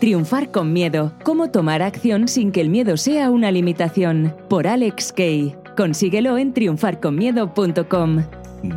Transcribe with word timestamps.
Triunfar 0.00 0.50
con 0.50 0.72
miedo. 0.72 1.12
Cómo 1.22 1.50
tomar 1.50 1.82
acción 1.82 2.28
sin 2.28 2.52
que 2.52 2.60
el 2.60 2.68
miedo 2.68 2.96
sea 2.96 3.30
una 3.30 3.50
limitación. 3.50 4.34
Por 4.48 4.66
Alex 4.66 5.12
Kay. 5.12 5.54
Consíguelo 5.76 6.38
en 6.38 6.52
triunfarconmiedo.com. 6.52 8.24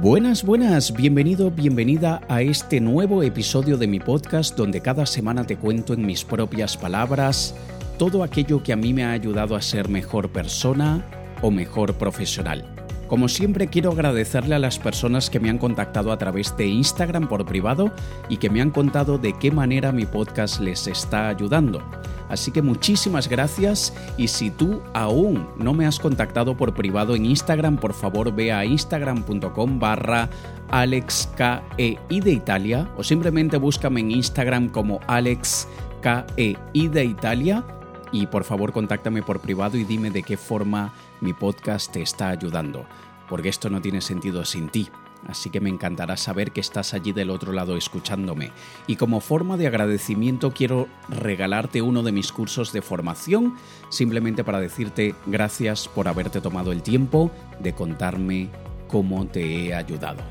Buenas, 0.02 0.44
buenas, 0.44 0.94
bienvenido, 0.94 1.50
bienvenida 1.50 2.22
a 2.28 2.42
este 2.42 2.82
nuevo 2.82 3.24
episodio 3.24 3.78
de 3.78 3.88
mi 3.88 4.00
podcast 4.00 4.58
donde 4.58 4.82
cada 4.82 5.06
semana 5.06 5.46
te 5.46 5.56
cuento 5.56 5.94
en 5.94 6.06
mis 6.06 6.26
propias 6.26 6.76
palabras 6.76 7.56
todo 7.98 8.24
aquello 8.24 8.62
que 8.62 8.74
a 8.74 8.76
mí 8.76 8.94
me 8.94 9.04
ha 9.04 9.12
ayudado 9.12 9.56
a 9.56 9.62
ser 9.62 9.90
mejor 9.90 10.30
persona 10.30 11.06
o 11.42 11.52
mejor 11.52 11.96
profesional. 11.96 12.77
Como 13.08 13.30
siempre 13.30 13.68
quiero 13.68 13.92
agradecerle 13.92 14.56
a 14.56 14.60
las 14.60 14.80
personas 14.80 15.30
que 15.30 15.40
me 15.40 15.50
han 15.50 15.58
contactado 15.58 16.12
a 16.12 16.18
través 16.18 16.56
de 16.58 16.68
Instagram 16.68 17.30
por 17.30 17.46
privado 17.46 17.94
y 18.28 18.36
que 18.36 18.50
me 18.50 18.62
han 18.62 18.72
contado 18.72 19.18
de 19.18 19.32
qué 19.32 19.50
manera 19.50 19.94
mi 19.94 20.06
podcast 20.06 20.60
les 20.60 20.88
está 20.88 21.30
ayudando. 21.30 21.82
Así 22.28 22.52
que 22.52 22.62
muchísimas 22.62 23.30
gracias 23.30 23.94
y 24.18 24.28
si 24.28 24.52
tú 24.52 24.82
aún 24.94 25.48
no 25.58 25.74
me 25.74 25.86
has 25.86 26.00
contactado 26.00 26.58
por 26.58 26.74
privado 26.74 27.16
en 27.16 27.26
Instagram, 27.26 27.78
por 27.78 27.94
favor 27.94 28.36
ve 28.36 28.52
a 28.52 28.66
instagram.com 28.66 29.80
barra 29.80 30.30
alexkei 30.70 31.98
de 32.10 32.32
Italia 32.34 32.90
o 32.98 33.04
simplemente 33.04 33.56
búscame 33.56 34.02
en 34.02 34.12
Instagram 34.12 34.68
como 34.68 35.00
alexkei 35.08 36.58
de 36.74 37.06
Italia 37.06 37.64
y 38.12 38.28
por 38.28 38.44
favor 38.44 38.74
contáctame 38.74 39.22
por 39.22 39.40
privado 39.40 39.78
y 39.78 39.86
dime 39.86 40.12
de 40.12 40.24
qué 40.24 40.36
forma 40.36 40.94
mi 41.22 41.34
podcast 41.34 41.92
te 41.92 42.02
está 42.02 42.30
ayudando, 42.30 42.86
porque 43.30 43.50
esto 43.50 43.70
no 43.70 43.82
tiene 43.82 44.02
sentido 44.02 44.46
sin 44.46 44.70
ti. 44.70 44.90
Así 45.28 45.50
que 45.50 45.60
me 45.60 45.70
encantará 45.70 46.16
saber 46.16 46.52
que 46.52 46.62
estás 46.62 46.94
allí 46.94 47.12
del 47.12 47.32
otro 47.32 47.52
lado 47.52 47.76
escuchándome. 47.76 48.52
Y 48.86 48.96
como 48.96 49.20
forma 49.20 49.58
de 49.58 49.68
agradecimiento 49.68 50.52
quiero 50.52 50.88
regalarte 51.10 51.82
uno 51.82 52.04
de 52.04 52.12
mis 52.12 52.32
cursos 52.32 52.72
de 52.72 52.82
formación, 52.82 53.56
simplemente 53.90 54.44
para 54.44 54.60
decirte 54.60 55.16
gracias 55.26 55.88
por 55.88 56.08
haberte 56.08 56.40
tomado 56.40 56.72
el 56.72 56.84
tiempo 56.84 57.32
de 57.60 57.74
contarme 57.74 58.50
cómo 58.88 59.26
te 59.28 59.68
he 59.68 59.74
ayudado. 59.74 60.22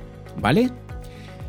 ¿Vale? 0.41 0.71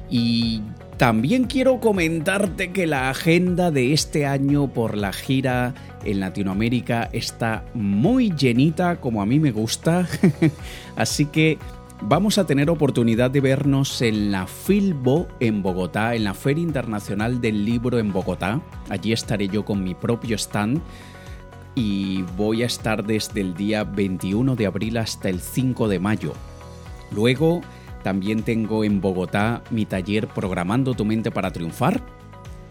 Y 0.10 0.62
también 0.98 1.44
quiero 1.44 1.80
comentarte 1.80 2.72
que 2.72 2.88
la 2.88 3.12
agenda 3.12 3.70
de 3.70 3.94
este 3.94 4.26
año 4.26 4.67
por 4.67 4.98
la 4.98 5.14
gira 5.14 5.76
en 6.04 6.20
Latinoamérica 6.20 7.08
está 7.14 7.64
muy 7.76 8.31
llenita 8.31 9.00
como 9.00 9.22
a 9.22 9.28
mí 9.28 9.39
me 9.39 9.52
gusta. 9.52 10.08
Así 10.95 11.26
que 11.26 11.59
vamos 12.02 12.39
a 12.39 12.48
tener 12.48 12.72
oportunidad 12.72 13.30
de 13.30 13.42
vernos 13.42 14.02
en 14.02 14.31
la 14.31 14.48
Filbo 14.48 15.28
en 15.39 15.62
Bogotá, 15.62 16.16
en 16.16 16.23
la 16.23 16.34
Feria 16.34 16.64
Internacional 16.64 17.42
del 17.42 17.64
Libro 17.64 18.00
en 18.00 18.11
Bogotá. 18.11 18.59
Allí 18.89 19.14
estaré 19.14 19.48
yo 19.50 19.66
con 19.66 19.84
mi 19.84 19.94
propio 19.94 20.36
stand 20.36 20.82
y 21.76 22.23
voy 22.36 22.64
a 22.64 22.66
estar 22.66 23.06
desde 23.06 23.42
el 23.42 23.54
día 23.54 23.84
21 23.84 24.56
de 24.56 24.66
abril 24.66 24.98
hasta 24.98 25.30
el 25.30 25.42
5 25.42 25.89
de 25.89 26.00
mayo. 26.00 26.34
Luego 27.11 27.61
también 28.08 28.44
tengo 28.44 28.86
en 28.86 29.02
Bogotá 29.02 29.62
mi 29.70 29.86
taller 29.86 30.30
Programando 30.30 30.94
tu 30.94 31.04
mente 31.04 31.30
para 31.30 31.52
triunfar. 31.52 32.02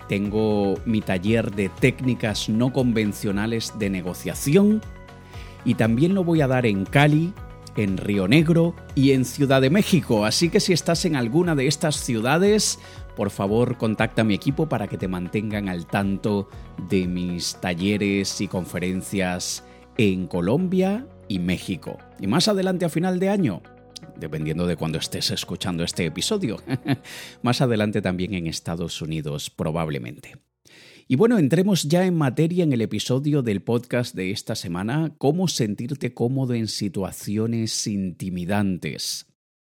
Tengo 0.09 0.77
mi 0.87 1.03
taller 1.03 1.55
de 1.55 1.69
técnicas 1.69 2.49
no 2.49 2.73
convencionales 2.73 3.79
de 3.79 3.91
negociación. 3.91 4.81
Y 5.63 5.75
también 5.75 6.15
lo 6.15 6.25
voy 6.25 6.41
a 6.41 6.47
dar 6.47 6.65
en 6.65 6.87
Cali, 6.87 7.35
en 7.77 7.99
Río 7.99 8.29
Negro 8.29 8.75
y 8.95 9.13
en 9.13 9.27
Ciudad 9.27 9.61
de 9.61 9.69
México. 9.69 10.25
Así 10.25 10.49
que 10.49 10.59
si 10.59 10.73
estás 10.73 11.05
en 11.05 11.17
alguna 11.17 11.55
de 11.55 11.67
estas 11.67 11.97
ciudades, 11.97 12.79
por 13.15 13.29
favor 13.29 13.77
contacta 13.77 14.23
a 14.23 14.25
mi 14.25 14.33
equipo 14.33 14.71
para 14.71 14.89
que 14.89 14.97
te 14.97 15.07
mantengan 15.07 15.69
al 15.69 15.87
tanto 15.87 16.49
de 16.89 17.07
mis 17.07 17.57
talleres 17.61 18.41
y 18.41 18.49
conferencias 18.49 19.65
en 19.99 20.29
Colombia 20.29 21.07
y 21.29 21.41
México. 21.41 21.99
Y 22.21 22.27
más 22.27 22.49
adelante 22.49 22.87
a 22.87 22.89
final 22.89 23.19
de 23.19 23.29
año 23.29 23.61
dependiendo 24.17 24.67
de 24.67 24.77
cuando 24.77 24.99
estés 24.99 25.31
escuchando 25.31 25.85
este 25.85 26.07
episodio. 26.07 26.63
Más 27.43 27.61
adelante 27.61 28.03
también 28.03 28.35
en 28.35 28.47
Estados 28.47 29.01
Unidos, 29.03 29.51
probablemente. 29.51 30.37
Y 31.09 31.15
bueno, 31.15 31.39
entremos 31.39 31.85
ya 31.85 32.05
en 32.05 32.17
materia 32.17 32.65
en 32.65 32.73
el 32.73 32.81
episodio 32.81 33.43
del 33.43 33.63
podcast 33.63 34.15
de 34.15 34.33
esta 34.33 34.57
semana, 34.57 35.15
cómo 35.19 35.47
sentirte 35.47 36.13
cómodo 36.13 36.55
en 36.55 36.67
situaciones 36.67 37.87
intimidantes. 37.87 39.27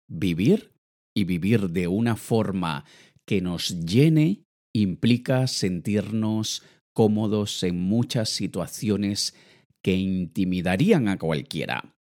Vivir 0.07 0.73
y 1.13 1.25
vivir 1.25 1.71
de 1.71 1.89
una 1.89 2.15
forma 2.15 2.85
que 3.25 3.41
nos 3.41 3.85
llene 3.85 4.45
implica 4.73 5.47
sentirnos 5.47 6.63
cómodos 6.93 7.63
en 7.65 7.81
muchas 7.81 8.29
situaciones 8.29 9.35
que 9.83 9.97
intimidarían 9.97 11.09
a 11.09 11.19
cualquiera. 11.19 11.94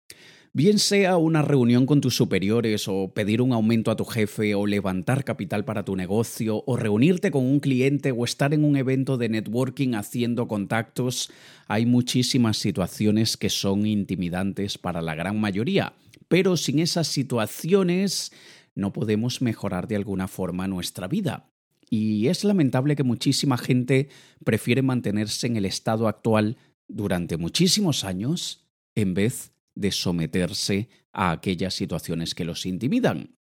Bien 0.55 0.79
sea 0.79 1.17
una 1.17 1.41
reunión 1.41 1.87
con 1.87 2.03
tus 2.03 2.15
superiores 2.15 2.87
o 2.87 3.15
pedir 3.15 3.41
un 3.41 3.55
aumento 3.55 3.91
a 3.91 3.97
tu 3.97 4.05
jefe 4.05 4.55
o 4.55 4.67
levantar 4.67 5.25
capital 5.25 5.65
para 5.65 5.83
tu 5.83 5.97
negocio 5.97 6.63
o 6.67 6.77
reunirte 6.77 7.31
con 7.31 7.47
un 7.47 7.59
cliente 7.59 8.13
o 8.13 8.27
estar 8.27 8.53
en 8.53 8.63
un 8.63 8.77
evento 8.77 9.17
de 9.17 9.31
networking 9.31 9.95
haciendo 9.95 10.49
contactos, 10.49 11.31
hay 11.69 11.87
muchísimas 11.87 12.59
situaciones 12.59 13.39
que 13.39 13.49
son 13.49 13.87
intimidantes 13.87 14.77
para 14.77 15.01
la 15.01 15.15
gran 15.15 15.41
mayoría. 15.41 15.95
Pero 16.29 16.59
sin 16.59 16.81
esas 16.81 17.09
situaciones 17.09 18.31
no 18.75 18.93
podemos 18.93 19.41
mejorar 19.41 19.89
de 19.89 19.97
alguna 19.97 20.29
forma 20.29 20.69
nuestra 20.69 21.09
vida. 21.09 21.49
Y 21.89 22.27
es 22.27 22.45
lamentable 22.45 22.95
que 22.95 23.05
muchísima 23.05 23.57
gente 23.57 24.11
prefiere 24.45 24.83
mantenerse 24.83 25.47
en 25.47 25.57
el 25.57 25.65
estado 25.65 26.09
actual 26.09 26.59
durante 26.89 27.39
muchísimos 27.39 28.05
años 28.05 28.69
en 28.95 29.15
vez 29.15 29.52
de 29.75 29.91
someterse 29.91 30.89
a 31.13 31.31
aquellas 31.31 31.75
situaciones 31.75 32.35
que 32.35 32.45
los 32.45 32.67
intimidan. 32.67 33.37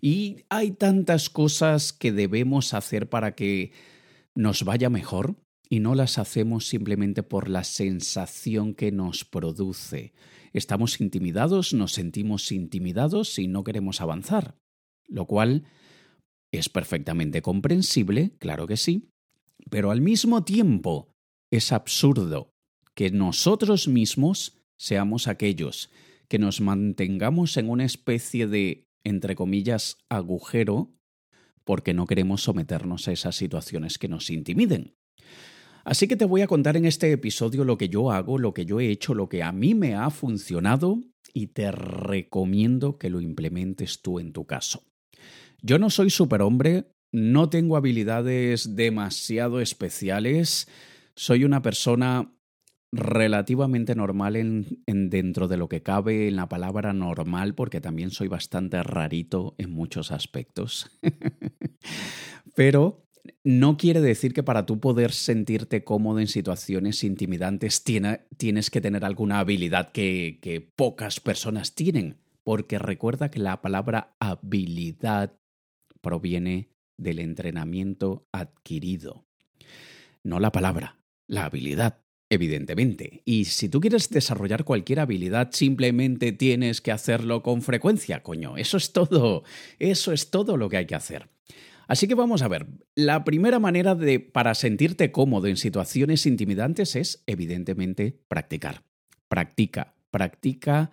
Y 0.00 0.44
hay 0.48 0.72
tantas 0.72 1.28
cosas 1.28 1.92
que 1.92 2.12
debemos 2.12 2.74
hacer 2.74 3.08
para 3.08 3.34
que 3.34 3.72
nos 4.34 4.64
vaya 4.64 4.88
mejor 4.88 5.36
y 5.68 5.80
no 5.80 5.94
las 5.94 6.18
hacemos 6.18 6.66
simplemente 6.66 7.22
por 7.22 7.48
la 7.48 7.64
sensación 7.64 8.74
que 8.74 8.90
nos 8.90 9.24
produce. 9.24 10.12
Estamos 10.52 11.00
intimidados, 11.00 11.74
nos 11.74 11.92
sentimos 11.92 12.50
intimidados 12.50 13.38
y 13.38 13.46
no 13.46 13.62
queremos 13.62 14.00
avanzar, 14.00 14.56
lo 15.06 15.26
cual 15.26 15.64
es 16.52 16.68
perfectamente 16.68 17.42
comprensible, 17.42 18.32
claro 18.38 18.66
que 18.66 18.76
sí, 18.76 19.10
pero 19.70 19.92
al 19.92 20.00
mismo 20.00 20.42
tiempo 20.42 21.12
es 21.52 21.70
absurdo 21.70 22.50
que 22.94 23.10
nosotros 23.10 23.86
mismos 23.86 24.59
seamos 24.80 25.28
aquellos 25.28 25.90
que 26.26 26.38
nos 26.38 26.62
mantengamos 26.62 27.58
en 27.58 27.68
una 27.68 27.84
especie 27.84 28.46
de, 28.46 28.88
entre 29.04 29.34
comillas, 29.34 29.98
agujero, 30.08 30.96
porque 31.64 31.92
no 31.92 32.06
queremos 32.06 32.42
someternos 32.42 33.06
a 33.06 33.12
esas 33.12 33.36
situaciones 33.36 33.98
que 33.98 34.08
nos 34.08 34.30
intimiden. 34.30 34.96
Así 35.84 36.08
que 36.08 36.16
te 36.16 36.24
voy 36.24 36.40
a 36.40 36.46
contar 36.46 36.78
en 36.78 36.86
este 36.86 37.12
episodio 37.12 37.64
lo 37.64 37.76
que 37.76 37.90
yo 37.90 38.10
hago, 38.10 38.38
lo 38.38 38.54
que 38.54 38.64
yo 38.64 38.80
he 38.80 38.90
hecho, 38.90 39.12
lo 39.12 39.28
que 39.28 39.42
a 39.42 39.52
mí 39.52 39.74
me 39.74 39.94
ha 39.94 40.08
funcionado 40.08 40.98
y 41.34 41.48
te 41.48 41.70
recomiendo 41.72 42.96
que 42.96 43.10
lo 43.10 43.20
implementes 43.20 44.00
tú 44.00 44.18
en 44.18 44.32
tu 44.32 44.46
caso. 44.46 44.82
Yo 45.60 45.78
no 45.78 45.90
soy 45.90 46.08
superhombre, 46.08 46.90
no 47.12 47.50
tengo 47.50 47.76
habilidades 47.76 48.76
demasiado 48.76 49.60
especiales, 49.60 50.68
soy 51.14 51.44
una 51.44 51.60
persona 51.60 52.32
relativamente 52.92 53.94
normal 53.94 54.36
en, 54.36 54.82
en, 54.86 55.10
dentro 55.10 55.48
de 55.48 55.56
lo 55.56 55.68
que 55.68 55.82
cabe 55.82 56.28
en 56.28 56.36
la 56.36 56.48
palabra 56.48 56.92
normal, 56.92 57.54
porque 57.54 57.80
también 57.80 58.10
soy 58.10 58.28
bastante 58.28 58.82
rarito 58.82 59.54
en 59.58 59.70
muchos 59.70 60.10
aspectos. 60.10 60.90
Pero 62.54 63.06
no 63.44 63.76
quiere 63.76 64.00
decir 64.00 64.32
que 64.32 64.42
para 64.42 64.66
tú 64.66 64.80
poder 64.80 65.12
sentirte 65.12 65.84
cómodo 65.84 66.20
en 66.20 66.26
situaciones 66.26 67.04
intimidantes 67.04 67.84
tienes 67.84 68.70
que 68.70 68.80
tener 68.80 69.04
alguna 69.04 69.38
habilidad 69.38 69.92
que 69.92 70.72
pocas 70.74 71.20
personas 71.20 71.74
tienen, 71.74 72.18
porque 72.42 72.78
recuerda 72.78 73.30
que 73.30 73.38
la 73.38 73.60
palabra 73.60 74.16
habilidad 74.18 75.38
proviene 76.00 76.70
del 76.96 77.18
entrenamiento 77.18 78.26
adquirido. 78.32 79.26
No 80.22 80.40
la 80.40 80.52
palabra, 80.52 80.98
la 81.26 81.46
habilidad. 81.46 82.02
Evidentemente. 82.32 83.22
Y 83.24 83.46
si 83.46 83.68
tú 83.68 83.80
quieres 83.80 84.08
desarrollar 84.08 84.64
cualquier 84.64 85.00
habilidad, 85.00 85.50
simplemente 85.50 86.30
tienes 86.30 86.80
que 86.80 86.92
hacerlo 86.92 87.42
con 87.42 87.60
frecuencia, 87.60 88.22
coño. 88.22 88.56
Eso 88.56 88.76
es 88.76 88.92
todo. 88.92 89.42
Eso 89.80 90.12
es 90.12 90.30
todo 90.30 90.56
lo 90.56 90.68
que 90.68 90.76
hay 90.76 90.86
que 90.86 90.94
hacer. 90.94 91.28
Así 91.88 92.06
que 92.06 92.14
vamos 92.14 92.42
a 92.42 92.48
ver. 92.48 92.68
La 92.94 93.24
primera 93.24 93.58
manera 93.58 93.96
de 93.96 94.20
para 94.20 94.54
sentirte 94.54 95.10
cómodo 95.10 95.48
en 95.48 95.56
situaciones 95.56 96.24
intimidantes 96.24 96.94
es, 96.94 97.24
evidentemente, 97.26 98.20
practicar. 98.28 98.84
Practica, 99.26 99.96
practica 100.12 100.92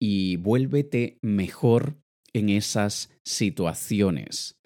y 0.00 0.34
vuélvete 0.34 1.18
mejor 1.22 1.96
en 2.32 2.48
esas 2.48 3.10
situaciones. 3.22 4.58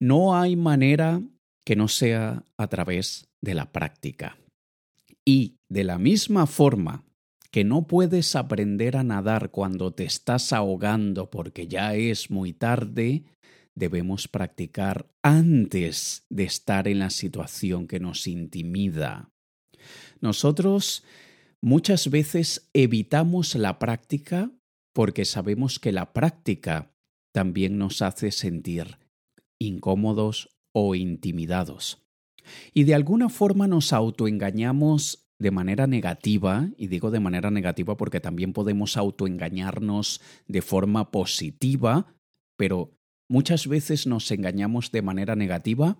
No 0.00 0.38
hay 0.40 0.56
manera 0.56 1.20
que 1.66 1.76
no 1.76 1.88
sea 1.88 2.44
a 2.56 2.66
través 2.68 3.28
de 3.42 3.54
la 3.54 3.72
práctica. 3.72 4.38
Y 5.24 5.58
de 5.68 5.84
la 5.84 5.98
misma 5.98 6.46
forma 6.46 7.04
que 7.50 7.64
no 7.64 7.86
puedes 7.86 8.34
aprender 8.34 8.96
a 8.96 9.04
nadar 9.04 9.50
cuando 9.50 9.92
te 9.92 10.04
estás 10.04 10.52
ahogando 10.52 11.30
porque 11.30 11.68
ya 11.68 11.94
es 11.94 12.30
muy 12.30 12.52
tarde, 12.52 13.24
debemos 13.74 14.28
practicar 14.28 15.08
antes 15.22 16.26
de 16.28 16.44
estar 16.44 16.88
en 16.88 16.98
la 16.98 17.10
situación 17.10 17.86
que 17.86 18.00
nos 18.00 18.26
intimida. 18.26 19.30
Nosotros 20.20 21.04
muchas 21.60 22.10
veces 22.10 22.68
evitamos 22.72 23.54
la 23.54 23.78
práctica 23.78 24.50
porque 24.92 25.24
sabemos 25.24 25.78
que 25.78 25.92
la 25.92 26.12
práctica 26.12 26.92
también 27.32 27.78
nos 27.78 28.02
hace 28.02 28.30
sentir 28.30 28.98
incómodos 29.60 30.50
o 30.72 30.94
intimidados. 30.94 32.03
Y 32.72 32.84
de 32.84 32.94
alguna 32.94 33.28
forma 33.28 33.66
nos 33.66 33.92
autoengañamos 33.92 35.26
de 35.38 35.50
manera 35.50 35.86
negativa, 35.86 36.68
y 36.76 36.86
digo 36.86 37.10
de 37.10 37.20
manera 37.20 37.50
negativa 37.50 37.96
porque 37.96 38.20
también 38.20 38.52
podemos 38.52 38.96
autoengañarnos 38.96 40.20
de 40.46 40.62
forma 40.62 41.10
positiva, 41.10 42.14
pero 42.56 42.96
muchas 43.28 43.66
veces 43.66 44.06
nos 44.06 44.30
engañamos 44.30 44.92
de 44.92 45.02
manera 45.02 45.34
negativa 45.34 45.98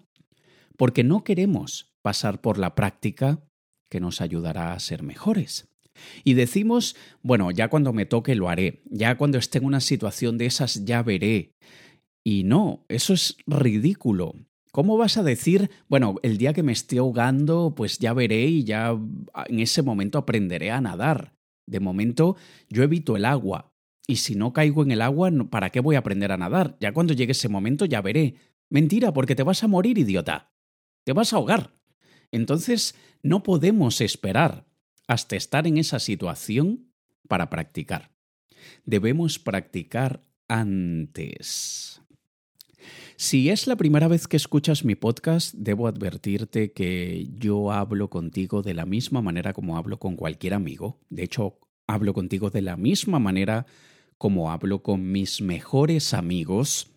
porque 0.76 1.04
no 1.04 1.24
queremos 1.24 1.92
pasar 2.02 2.40
por 2.40 2.58
la 2.58 2.74
práctica 2.74 3.42
que 3.90 4.00
nos 4.00 4.20
ayudará 4.20 4.72
a 4.72 4.80
ser 4.80 5.02
mejores. 5.02 5.68
Y 6.24 6.34
decimos, 6.34 6.96
bueno, 7.22 7.50
ya 7.50 7.68
cuando 7.68 7.92
me 7.92 8.06
toque 8.06 8.34
lo 8.34 8.48
haré, 8.48 8.82
ya 8.86 9.16
cuando 9.16 9.38
esté 9.38 9.58
en 9.58 9.64
una 9.64 9.80
situación 9.80 10.38
de 10.38 10.46
esas 10.46 10.84
ya 10.84 11.02
veré. 11.02 11.52
Y 12.24 12.44
no, 12.44 12.84
eso 12.88 13.12
es 13.12 13.36
ridículo. 13.46 14.34
¿Cómo 14.74 14.96
vas 14.96 15.18
a 15.18 15.22
decir, 15.22 15.70
bueno, 15.88 16.16
el 16.24 16.36
día 16.36 16.52
que 16.52 16.64
me 16.64 16.72
esté 16.72 16.98
ahogando, 16.98 17.76
pues 17.76 18.00
ya 18.00 18.12
veré 18.12 18.46
y 18.46 18.64
ya 18.64 18.90
en 19.46 19.60
ese 19.60 19.82
momento 19.82 20.18
aprenderé 20.18 20.72
a 20.72 20.80
nadar? 20.80 21.36
De 21.64 21.78
momento 21.78 22.34
yo 22.68 22.82
evito 22.82 23.16
el 23.16 23.24
agua. 23.24 23.72
Y 24.08 24.16
si 24.16 24.34
no 24.34 24.52
caigo 24.52 24.82
en 24.82 24.90
el 24.90 25.00
agua, 25.00 25.30
¿para 25.48 25.70
qué 25.70 25.78
voy 25.78 25.94
a 25.94 26.00
aprender 26.00 26.32
a 26.32 26.38
nadar? 26.38 26.76
Ya 26.80 26.92
cuando 26.92 27.14
llegue 27.14 27.30
ese 27.30 27.48
momento 27.48 27.84
ya 27.84 28.00
veré. 28.00 28.34
Mentira, 28.68 29.12
porque 29.12 29.36
te 29.36 29.44
vas 29.44 29.62
a 29.62 29.68
morir, 29.68 29.96
idiota. 29.96 30.50
Te 31.04 31.12
vas 31.12 31.32
a 31.32 31.36
ahogar. 31.36 31.70
Entonces, 32.32 32.96
no 33.22 33.44
podemos 33.44 34.00
esperar 34.00 34.66
hasta 35.06 35.36
estar 35.36 35.68
en 35.68 35.78
esa 35.78 36.00
situación 36.00 36.90
para 37.28 37.48
practicar. 37.48 38.10
Debemos 38.84 39.38
practicar 39.38 40.24
antes. 40.48 42.03
Si 43.16 43.48
es 43.48 43.68
la 43.68 43.76
primera 43.76 44.08
vez 44.08 44.26
que 44.26 44.36
escuchas 44.36 44.84
mi 44.84 44.96
podcast, 44.96 45.54
debo 45.54 45.86
advertirte 45.86 46.72
que 46.72 47.28
yo 47.38 47.70
hablo 47.70 48.10
contigo 48.10 48.60
de 48.62 48.74
la 48.74 48.86
misma 48.86 49.22
manera 49.22 49.52
como 49.52 49.76
hablo 49.76 50.00
con 50.00 50.16
cualquier 50.16 50.52
amigo. 50.52 50.98
De 51.10 51.22
hecho, 51.22 51.58
hablo 51.86 52.12
contigo 52.12 52.50
de 52.50 52.62
la 52.62 52.76
misma 52.76 53.20
manera 53.20 53.66
como 54.18 54.50
hablo 54.50 54.82
con 54.82 55.12
mis 55.12 55.40
mejores 55.40 56.12
amigos. 56.12 56.90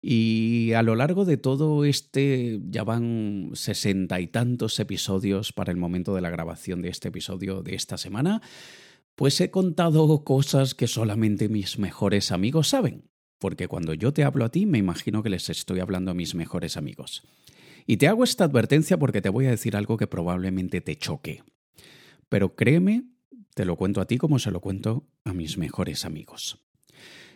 Y 0.00 0.72
a 0.72 0.82
lo 0.82 0.94
largo 0.94 1.24
de 1.24 1.36
todo 1.36 1.84
este, 1.84 2.60
ya 2.70 2.84
van 2.84 3.50
sesenta 3.54 4.20
y 4.20 4.28
tantos 4.28 4.78
episodios 4.78 5.52
para 5.52 5.72
el 5.72 5.76
momento 5.78 6.14
de 6.14 6.20
la 6.20 6.30
grabación 6.30 6.80
de 6.80 6.90
este 6.90 7.08
episodio 7.08 7.62
de 7.62 7.74
esta 7.74 7.98
semana, 7.98 8.40
pues 9.16 9.40
he 9.40 9.50
contado 9.50 10.22
cosas 10.24 10.74
que 10.74 10.86
solamente 10.86 11.48
mis 11.48 11.78
mejores 11.78 12.30
amigos 12.30 12.68
saben 12.68 13.09
porque 13.40 13.66
cuando 13.66 13.94
yo 13.94 14.12
te 14.12 14.22
hablo 14.22 14.44
a 14.44 14.50
ti 14.50 14.66
me 14.66 14.78
imagino 14.78 15.24
que 15.24 15.30
les 15.30 15.48
estoy 15.48 15.80
hablando 15.80 16.12
a 16.12 16.14
mis 16.14 16.36
mejores 16.36 16.76
amigos. 16.76 17.24
Y 17.86 17.96
te 17.96 18.06
hago 18.06 18.22
esta 18.22 18.44
advertencia 18.44 18.98
porque 18.98 19.22
te 19.22 19.30
voy 19.30 19.46
a 19.46 19.50
decir 19.50 19.74
algo 19.74 19.96
que 19.96 20.06
probablemente 20.06 20.80
te 20.80 20.96
choque. 20.96 21.42
Pero 22.28 22.54
créeme, 22.54 23.04
te 23.54 23.64
lo 23.64 23.76
cuento 23.76 24.00
a 24.00 24.06
ti 24.06 24.18
como 24.18 24.38
se 24.38 24.50
lo 24.50 24.60
cuento 24.60 25.08
a 25.24 25.32
mis 25.32 25.58
mejores 25.58 26.04
amigos. 26.04 26.60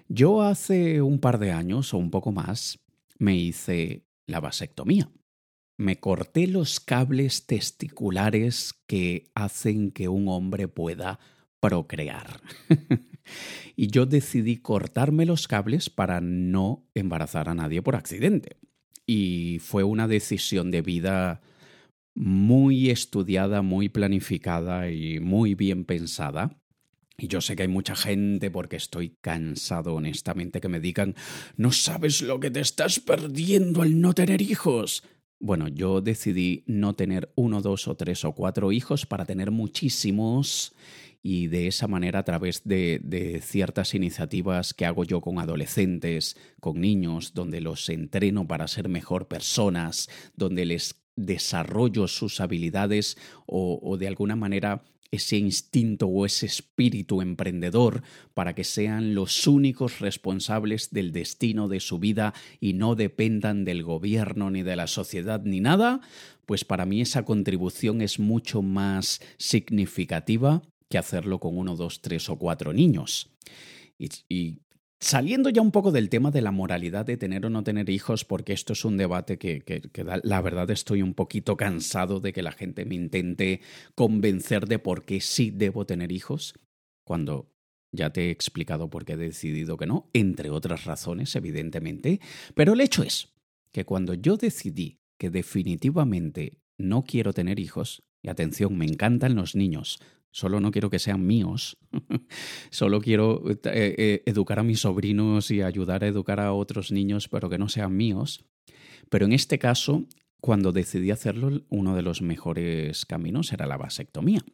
Yo 0.08 0.42
hace 0.42 1.00
un 1.00 1.18
par 1.18 1.38
de 1.38 1.50
años 1.50 1.94
o 1.94 1.98
un 1.98 2.10
poco 2.10 2.30
más 2.30 2.78
me 3.18 3.34
hice 3.34 4.04
la 4.26 4.40
vasectomía. 4.40 5.10
Me 5.76 5.98
corté 5.98 6.46
los 6.46 6.78
cables 6.78 7.46
testiculares 7.46 8.74
que 8.86 9.30
hacen 9.34 9.90
que 9.90 10.08
un 10.08 10.28
hombre 10.28 10.68
pueda 10.68 11.18
procrear. 11.60 12.40
y 13.76 13.88
yo 13.88 14.06
decidí 14.06 14.56
cortarme 14.56 15.26
los 15.26 15.48
cables 15.48 15.90
para 15.90 16.20
no 16.20 16.86
embarazar 16.94 17.48
a 17.48 17.54
nadie 17.54 17.82
por 17.82 17.96
accidente. 17.96 18.56
Y 19.06 19.58
fue 19.60 19.84
una 19.84 20.08
decisión 20.08 20.70
de 20.70 20.82
vida 20.82 21.42
muy 22.14 22.90
estudiada, 22.90 23.62
muy 23.62 23.88
planificada 23.88 24.90
y 24.90 25.20
muy 25.20 25.54
bien 25.54 25.84
pensada. 25.84 26.60
Y 27.16 27.28
yo 27.28 27.40
sé 27.40 27.54
que 27.54 27.62
hay 27.62 27.68
mucha 27.68 27.94
gente, 27.94 28.50
porque 28.50 28.76
estoy 28.76 29.16
cansado 29.20 29.94
honestamente, 29.94 30.60
que 30.60 30.68
me 30.68 30.80
digan, 30.80 31.14
no 31.56 31.70
sabes 31.70 32.22
lo 32.22 32.40
que 32.40 32.50
te 32.50 32.60
estás 32.60 32.98
perdiendo 32.98 33.82
al 33.82 34.00
no 34.00 34.14
tener 34.14 34.42
hijos. 34.42 35.04
Bueno, 35.38 35.68
yo 35.68 36.00
decidí 36.00 36.64
no 36.66 36.94
tener 36.94 37.32
uno, 37.36 37.60
dos 37.60 37.86
o 37.86 37.96
tres 37.96 38.24
o 38.24 38.32
cuatro 38.32 38.72
hijos 38.72 39.06
para 39.06 39.26
tener 39.26 39.50
muchísimos 39.50 40.74
y 41.26 41.46
de 41.46 41.66
esa 41.68 41.88
manera 41.88 42.18
a 42.18 42.22
través 42.22 42.64
de, 42.64 43.40
ciertas 43.42 43.94
iniciativas 43.94 44.74
que 44.74 44.84
hago 44.84 45.04
yo 45.04 45.22
con 45.22 45.38
adolescentes, 45.38 46.36
con 46.60 46.82
niños, 46.82 47.32
donde 47.32 47.62
los 47.62 47.88
entreno 47.88 48.46
para 48.46 48.68
ser 48.68 48.90
mejor 48.90 49.26
personas, 49.26 50.10
donde 50.36 50.66
les 50.66 51.00
desarrollo 51.16 52.08
sus 52.08 52.40
habilidades 52.40 53.16
o, 53.46 53.96
de 53.96 54.06
alguna 54.06 54.36
manera 54.36 54.84
ese 55.10 55.38
instinto 55.38 56.08
o 56.08 56.26
ese 56.26 56.44
espíritu 56.44 57.22
emprendedor 57.22 58.02
para 58.34 58.54
que 58.54 58.64
sean 58.64 59.14
los 59.14 59.46
únicos 59.46 60.00
responsables 60.00 60.90
del 60.90 61.10
destino 61.10 61.68
de 61.68 61.80
su 61.80 61.98
vida 61.98 62.34
y 62.60 62.74
no 62.74 62.96
dependan 62.96 63.64
del 63.64 63.82
gobierno 63.82 64.50
ni 64.50 64.62
de 64.62 64.76
la 64.76 64.88
sociedad 64.88 65.40
ni 65.42 65.60
nada, 65.60 66.02
pues 66.44 66.66
para 66.66 66.84
mí 66.84 67.00
esa 67.00 67.24
contribución 67.24 68.02
es 68.02 68.18
mucho 68.18 68.60
más 68.60 69.22
significativa 69.38 70.62
que 70.88 70.98
hacerlo 70.98 71.38
con 71.40 71.56
uno, 71.56 71.76
dos, 71.76 72.00
tres 72.00 72.28
o 72.28 72.38
cuatro 72.38 72.72
niños. 72.72 73.30
Y, 73.98 74.60
saliendo 75.00 75.50
ya 75.50 75.60
un 75.60 75.70
poco 75.70 75.92
del 75.92 76.08
tema 76.08 76.30
de 76.30 76.40
la 76.40 76.50
moralidad 76.50 77.04
de 77.04 77.18
tener 77.18 77.44
o 77.44 77.50
no 77.50 77.62
tener 77.62 77.90
hijos, 77.90 78.24
porque 78.24 78.54
esto 78.54 78.72
es 78.72 78.84
un 78.86 78.96
debate 78.96 79.38
que, 79.38 79.60
que, 79.60 79.82
la 80.22 80.40
verdad 80.40 80.70
estoy 80.70 81.02
un 81.02 81.12
poquito 81.12 81.58
cansado 81.58 82.20
de 82.20 82.32
que 82.32 82.42
la 82.42 82.52
gente 82.52 82.86
me 82.86 82.94
intente 82.94 83.60
convencer 83.94 84.66
de 84.66 84.78
por 84.78 85.04
qué 85.04 85.20
sí 85.20 85.50
debo 85.50 85.84
tener 85.84 86.10
hijos, 86.10 86.54
cuando 87.04 87.52
ya 87.92 88.10
te 88.10 88.26
he 88.26 88.30
explicado 88.30 88.88
por 88.88 89.04
qué 89.04 89.12
he 89.12 89.16
decidido 89.16 89.76
que 89.76 89.86
no, 89.86 90.08
entre 90.14 90.48
otras 90.48 90.84
razones, 90.84 91.36
evidentemente, 91.36 92.20
pero 92.54 92.72
el 92.72 92.80
hecho 92.80 93.02
es 93.02 93.34
que 93.72 93.84
cuando 93.84 94.14
yo 94.14 94.36
decidí 94.36 95.00
que 95.18 95.30
definitivamente 95.30 96.62
no 96.78 97.04
quiero 97.04 97.32
tener 97.32 97.60
hijos, 97.60 98.02
y 98.22 98.28
atención, 98.28 98.76
me 98.76 98.86
encantan 98.86 99.34
los 99.34 99.54
niños, 99.54 99.98
Solo 100.34 100.58
no 100.58 100.72
quiero 100.72 100.90
que 100.90 100.98
sean 100.98 101.24
míos. 101.24 101.78
Solo 102.70 103.00
quiero 103.00 103.48
eh, 103.48 103.60
eh, 103.64 104.22
educar 104.26 104.58
a 104.58 104.64
mis 104.64 104.80
sobrinos 104.80 105.52
y 105.52 105.62
ayudar 105.62 106.02
a 106.02 106.08
educar 106.08 106.40
a 106.40 106.52
otros 106.52 106.90
niños, 106.90 107.28
pero 107.28 107.48
que 107.48 107.56
no 107.56 107.68
sean 107.68 107.96
míos. 107.96 108.44
Pero 109.08 109.26
en 109.26 109.32
este 109.32 109.60
caso, 109.60 110.08
cuando 110.40 110.72
decidí 110.72 111.12
hacerlo, 111.12 111.62
uno 111.68 111.94
de 111.94 112.02
los 112.02 112.20
mejores 112.20 113.06
caminos 113.06 113.52
era 113.52 113.68
la 113.68 113.76
vasectomía. 113.76 114.44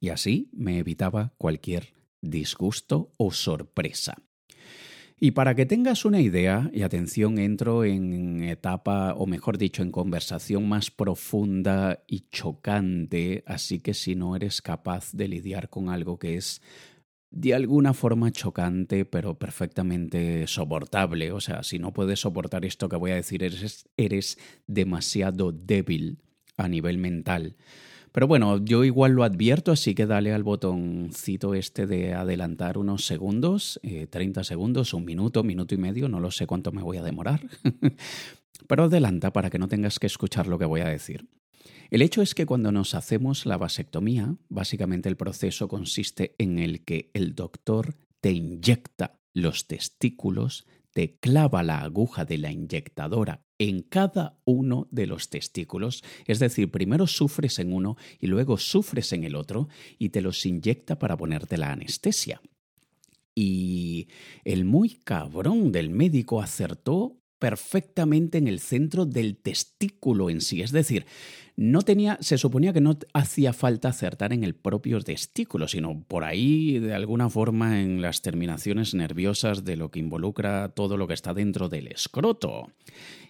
Y 0.00 0.08
así 0.08 0.48
me 0.54 0.78
evitaba 0.78 1.34
cualquier 1.36 1.92
disgusto 2.22 3.12
o 3.18 3.32
sorpresa. 3.32 4.14
Y 5.18 5.30
para 5.30 5.54
que 5.54 5.64
tengas 5.64 6.04
una 6.04 6.20
idea, 6.20 6.70
y 6.74 6.82
atención, 6.82 7.38
entro 7.38 7.84
en 7.84 8.42
etapa, 8.44 9.14
o 9.14 9.26
mejor 9.26 9.56
dicho, 9.56 9.82
en 9.82 9.90
conversación 9.90 10.68
más 10.68 10.90
profunda 10.90 12.04
y 12.06 12.28
chocante, 12.28 13.42
así 13.46 13.80
que 13.80 13.94
si 13.94 14.14
no 14.14 14.36
eres 14.36 14.60
capaz 14.60 15.12
de 15.12 15.28
lidiar 15.28 15.70
con 15.70 15.88
algo 15.88 16.18
que 16.18 16.36
es 16.36 16.60
de 17.30 17.54
alguna 17.54 17.94
forma 17.94 18.30
chocante, 18.30 19.06
pero 19.06 19.38
perfectamente 19.38 20.46
soportable, 20.46 21.32
o 21.32 21.40
sea, 21.40 21.62
si 21.62 21.78
no 21.78 21.94
puedes 21.94 22.20
soportar 22.20 22.66
esto 22.66 22.90
que 22.90 22.96
voy 22.96 23.12
a 23.12 23.16
decir, 23.16 23.42
eres, 23.42 23.88
eres 23.96 24.38
demasiado 24.66 25.50
débil 25.50 26.18
a 26.58 26.68
nivel 26.68 26.98
mental. 26.98 27.56
Pero 28.16 28.28
bueno, 28.28 28.64
yo 28.64 28.82
igual 28.82 29.12
lo 29.12 29.24
advierto, 29.24 29.72
así 29.72 29.94
que 29.94 30.06
dale 30.06 30.32
al 30.32 30.42
botoncito 30.42 31.52
este 31.52 31.86
de 31.86 32.14
adelantar 32.14 32.78
unos 32.78 33.04
segundos, 33.04 33.78
30 33.82 34.40
eh, 34.40 34.44
segundos, 34.44 34.94
un 34.94 35.04
minuto, 35.04 35.44
minuto 35.44 35.74
y 35.74 35.76
medio, 35.76 36.08
no 36.08 36.18
lo 36.18 36.30
sé 36.30 36.46
cuánto 36.46 36.72
me 36.72 36.82
voy 36.82 36.96
a 36.96 37.02
demorar. 37.02 37.42
Pero 38.66 38.84
adelanta 38.84 39.34
para 39.34 39.50
que 39.50 39.58
no 39.58 39.68
tengas 39.68 39.98
que 39.98 40.06
escuchar 40.06 40.46
lo 40.46 40.58
que 40.58 40.64
voy 40.64 40.80
a 40.80 40.88
decir. 40.88 41.28
El 41.90 42.00
hecho 42.00 42.22
es 42.22 42.34
que 42.34 42.46
cuando 42.46 42.72
nos 42.72 42.94
hacemos 42.94 43.44
la 43.44 43.58
vasectomía, 43.58 44.34
básicamente 44.48 45.10
el 45.10 45.18
proceso 45.18 45.68
consiste 45.68 46.34
en 46.38 46.58
el 46.58 46.86
que 46.86 47.10
el 47.12 47.34
doctor 47.34 47.96
te 48.22 48.32
inyecta 48.32 49.20
los 49.34 49.66
testículos, 49.66 50.66
te 50.90 51.18
clava 51.18 51.62
la 51.62 51.82
aguja 51.82 52.24
de 52.24 52.38
la 52.38 52.50
inyectadora 52.50 53.45
en 53.58 53.82
cada 53.82 54.38
uno 54.44 54.88
de 54.90 55.06
los 55.06 55.30
testículos, 55.30 56.04
es 56.26 56.38
decir, 56.38 56.70
primero 56.70 57.06
sufres 57.06 57.58
en 57.58 57.72
uno 57.72 57.96
y 58.20 58.26
luego 58.26 58.58
sufres 58.58 59.12
en 59.12 59.24
el 59.24 59.34
otro 59.34 59.68
y 59.98 60.10
te 60.10 60.20
los 60.20 60.44
inyecta 60.46 60.98
para 60.98 61.16
ponerte 61.16 61.56
la 61.56 61.72
anestesia. 61.72 62.40
Y 63.34 64.08
el 64.44 64.64
muy 64.64 65.00
cabrón 65.04 65.72
del 65.72 65.90
médico 65.90 66.40
acertó 66.40 67.20
perfectamente 67.38 68.38
en 68.38 68.48
el 68.48 68.60
centro 68.60 69.04
del 69.04 69.36
testículo 69.36 70.30
en 70.30 70.40
sí, 70.40 70.62
es 70.62 70.72
decir, 70.72 71.04
no 71.56 71.80
tenía, 71.82 72.18
se 72.20 72.36
suponía 72.36 72.72
que 72.74 72.82
no 72.82 72.98
hacía 73.14 73.54
falta 73.54 73.88
acertar 73.88 74.32
en 74.34 74.44
el 74.44 74.54
propio 74.54 75.00
testículo, 75.00 75.68
sino 75.68 76.02
por 76.06 76.24
ahí, 76.24 76.78
de 76.78 76.94
alguna 76.94 77.30
forma, 77.30 77.80
en 77.80 78.02
las 78.02 78.20
terminaciones 78.20 78.94
nerviosas 78.94 79.64
de 79.64 79.76
lo 79.76 79.90
que 79.90 79.98
involucra 79.98 80.68
todo 80.70 80.98
lo 80.98 81.06
que 81.06 81.14
está 81.14 81.32
dentro 81.32 81.70
del 81.70 81.88
escroto. 81.88 82.68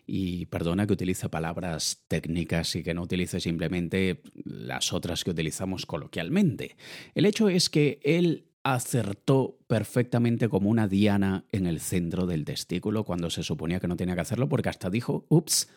Y 0.06 0.46
perdona 0.46 0.86
que 0.86 0.92
utilice 0.92 1.28
palabras 1.28 2.04
técnicas 2.06 2.76
y 2.76 2.82
que 2.82 2.94
no 2.94 3.02
utilice 3.02 3.40
simplemente 3.40 4.22
las 4.44 4.92
otras 4.92 5.24
que 5.24 5.32
utilizamos 5.32 5.84
coloquialmente. 5.84 6.76
El 7.14 7.26
hecho 7.26 7.48
es 7.48 7.68
que 7.68 7.98
él 8.04 8.46
acertó 8.62 9.58
perfectamente 9.68 10.48
como 10.48 10.70
una 10.70 10.88
diana 10.88 11.44
en 11.52 11.66
el 11.66 11.80
centro 11.80 12.26
del 12.26 12.44
testículo 12.44 13.04
cuando 13.04 13.30
se 13.30 13.42
suponía 13.42 13.78
que 13.78 13.88
no 13.88 13.96
tenía 13.96 14.14
que 14.14 14.22
hacerlo 14.22 14.48
porque 14.48 14.68
hasta 14.68 14.90
dijo, 14.90 15.24
ups, 15.28 15.68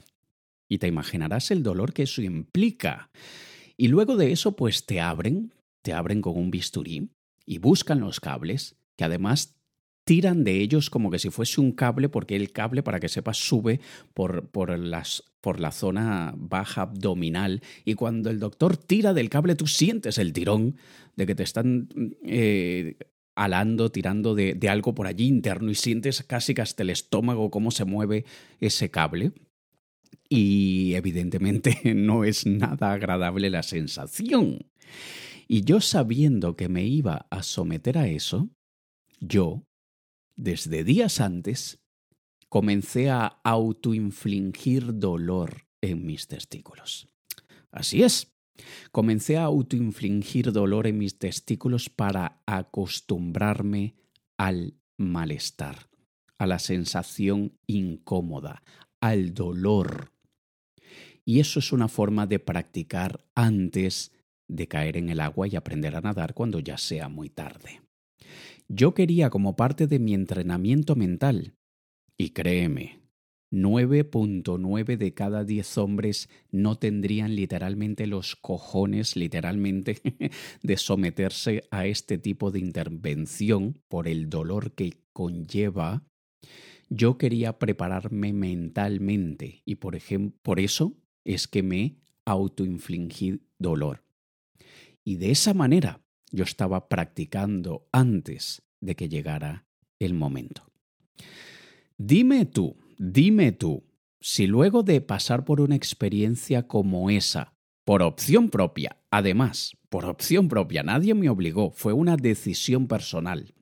y 0.67 0.77
te 0.77 0.88
imaginarás 0.88 1.51
el 1.51 1.63
dolor 1.63 1.93
que 1.93 2.03
eso 2.03 2.21
implica. 2.21 3.09
Y 3.77 3.88
luego 3.89 4.15
de 4.15 4.31
eso, 4.31 4.55
pues 4.55 4.86
te 4.86 5.01
abren, 5.01 5.53
te 5.81 5.93
abren 5.93 6.21
con 6.21 6.38
un 6.38 6.51
bisturí 6.51 7.09
y 7.45 7.57
buscan 7.57 8.00
los 8.00 8.19
cables, 8.19 8.75
que 8.95 9.03
además 9.03 9.59
tiran 10.10 10.44
de 10.44 10.60
ellos 10.60 10.89
como 10.89 11.12
que 11.12 11.20
si 11.20 11.30
fuese 11.30 11.62
un 11.62 11.72
cable, 11.72 12.10
porque 12.10 12.36
el 12.36 12.51
cable, 12.51 12.82
para 12.82 13.00
que 13.00 13.10
sepas, 13.10 13.38
sube 13.38 13.80
por, 14.16 14.50
por, 14.50 14.75
las, 14.80 15.24
por 15.39 15.60
la 15.60 15.72
zona 15.72 16.34
baja 16.36 16.82
abdominal. 16.82 17.62
Y 17.86 17.94
cuando 17.94 18.32
el 18.32 18.39
doctor 18.39 18.75
tira 18.75 19.13
del 19.13 19.30
cable, 19.30 19.54
tú 19.54 19.68
sientes 19.68 20.18
el 20.18 20.34
tirón 20.34 20.78
de 21.16 21.28
que 21.28 21.36
te 21.36 21.44
están 21.44 21.89
eh, 22.24 22.98
alando, 23.36 23.92
tirando 23.92 24.34
de, 24.34 24.56
de 24.56 24.68
algo 24.68 24.96
por 24.96 25.06
allí 25.06 25.28
interno 25.28 25.70
y 25.70 25.75
sientes 25.75 26.24
casi 26.24 26.56
que 26.56 26.63
hasta 26.63 26.82
el 26.82 26.89
estómago 26.89 27.51
cómo 27.51 27.70
se 27.70 27.86
mueve 27.86 28.25
ese 28.60 28.89
cable. 28.89 29.32
Y 30.28 30.96
evidentemente 30.96 31.82
no 31.94 32.24
es 32.24 32.48
nada 32.48 32.94
agradable 32.94 33.51
la 33.51 33.62
sensación. 33.62 34.66
Y 35.48 35.66
yo 35.66 35.82
sabiendo 35.82 36.56
que 36.56 36.68
me 36.68 36.84
iba 36.84 37.28
a 37.30 37.44
someter 37.44 38.00
a 38.00 38.08
eso, 38.08 38.50
yo, 39.20 39.69
desde 40.39 40.86
días 40.86 41.19
antes, 41.19 41.79
comencé 42.48 43.10
a 43.10 43.27
autoinfligir 43.43 44.98
dolor 44.98 45.67
en 45.81 46.05
mis 46.05 46.27
testículos. 46.27 47.10
Así 47.72 48.03
es, 48.03 48.34
comencé 48.91 49.38
a 49.38 49.43
autoinfligir 49.43 50.51
dolor 50.51 50.88
en 50.88 50.98
mis 50.98 51.19
testículos 51.19 51.89
para 51.89 52.41
acostumbrarme 52.46 53.96
al 54.38 54.75
malestar, 54.98 55.89
a 56.38 56.48
la 56.48 56.60
sensación 56.60 57.60
incómoda, 57.67 58.63
al 59.01 59.34
dolor 59.34 60.13
y 61.29 61.39
eso 61.39 61.60
es 61.60 61.72
una 61.72 61.88
forma 61.88 62.25
de 62.25 62.39
practicar 62.39 63.24
antes 63.36 64.12
de 64.48 64.67
caer 64.67 64.98
en 64.98 65.10
el 65.10 65.19
agua 65.19 65.48
y 65.48 65.55
aprender 65.55 65.96
a 65.96 66.01
nadar 66.01 66.34
cuando 66.34 66.58
ya 66.58 66.75
sea 66.79 67.08
muy 67.08 67.29
tarde. 67.29 67.81
Yo 68.72 68.94
quería 68.94 69.32
como 69.32 69.56
parte 69.56 69.88
de 69.88 69.98
mi 69.98 70.14
entrenamiento 70.14 70.96
mental, 70.96 71.56
y 72.18 72.30
créeme, 72.30 73.00
9.9 73.52 74.96
de 74.96 75.14
cada 75.16 75.44
10 75.44 75.78
hombres 75.80 76.30
no 76.52 76.78
tendrían 76.78 77.36
literalmente 77.36 78.06
los 78.06 78.36
cojones, 78.36 79.16
literalmente, 79.16 80.02
de 80.62 80.78
someterse 80.78 81.64
a 81.72 81.88
este 81.88 82.20
tipo 82.20 82.52
de 82.52 82.60
intervención 82.60 83.82
por 83.88 84.08
el 84.08 84.30
dolor 84.30 84.74
que 84.74 85.02
conlleva. 85.14 86.04
Yo 86.90 87.18
quería 87.18 87.58
prepararme 87.58 88.34
mentalmente 88.34 89.64
y 89.66 89.76
por, 89.76 89.98
por 90.44 90.60
eso 90.60 90.96
es 91.26 91.48
que 91.48 91.64
me 91.64 91.98
autoinfligí 92.24 93.42
dolor. 93.58 94.04
Y 95.04 95.16
de 95.16 95.32
esa 95.32 95.56
manera 95.56 96.04
yo 96.31 96.43
estaba 96.43 96.88
practicando 96.89 97.88
antes 97.91 98.62
de 98.81 98.95
que 98.95 99.09
llegara 99.09 99.65
el 100.00 100.13
momento. 100.13 100.63
Dime 101.98 102.45
tú, 102.45 102.77
dime 102.98 103.51
tú, 103.51 103.83
si 104.21 104.48
luego 104.48 104.83
de 104.83 105.01
pasar 105.01 105.45
por 105.45 105.62
una 105.62 105.75
experiencia 105.75 106.67
como 106.67 107.09
esa, 107.09 107.53
por 107.86 108.01
opción 108.01 108.50
propia, 108.50 109.01
además, 109.12 109.75
por 109.89 110.05
opción 110.05 110.48
propia, 110.48 110.83
nadie 110.83 111.13
me 111.13 111.29
obligó, 111.29 111.71
fue 111.71 111.93
una 111.93 112.15
decisión 112.15 112.88
personal, 112.88 113.53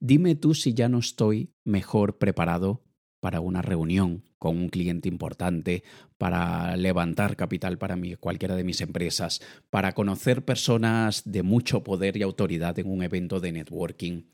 dime 0.00 0.34
tú 0.34 0.54
si 0.54 0.74
ya 0.74 0.88
no 0.88 0.98
estoy 0.98 1.54
mejor 1.64 2.18
preparado 2.18 2.82
para 3.22 3.38
una 3.38 3.62
reunión 3.62 4.24
con 4.36 4.56
un 4.56 4.68
cliente 4.68 5.08
importante, 5.08 5.84
para 6.18 6.76
levantar 6.76 7.36
capital 7.36 7.78
para 7.78 7.96
cualquiera 8.18 8.56
de 8.56 8.64
mis 8.64 8.80
empresas, 8.80 9.40
para 9.70 9.92
conocer 9.92 10.44
personas 10.44 11.22
de 11.24 11.44
mucho 11.44 11.84
poder 11.84 12.16
y 12.16 12.22
autoridad 12.22 12.76
en 12.80 12.90
un 12.90 13.04
evento 13.04 13.38
de 13.38 13.52
networking. 13.52 14.24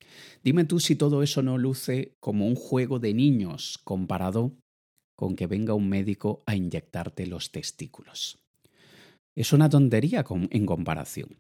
Dime 0.43 0.65
tú 0.65 0.81
si 0.81 0.97
todo 0.97 1.23
eso 1.23 1.43
no 1.43 1.59
luce 1.59 2.17
como 2.19 2.47
un 2.47 2.55
juego 2.55 2.99
de 2.99 3.13
niños 3.13 3.79
comparado 3.85 4.57
con 5.15 5.37
que 5.37 5.47
venga 5.47 5.75
un 5.75 5.91
médico 5.91 6.43
a 6.47 6.57
inyectarte 6.57 7.27
los 7.27 7.53
testículos. 7.53 8.39
Es 9.37 9.53
una 9.53 9.69
tontería 9.69 10.25
en 10.49 10.65
comparación. 10.65 11.37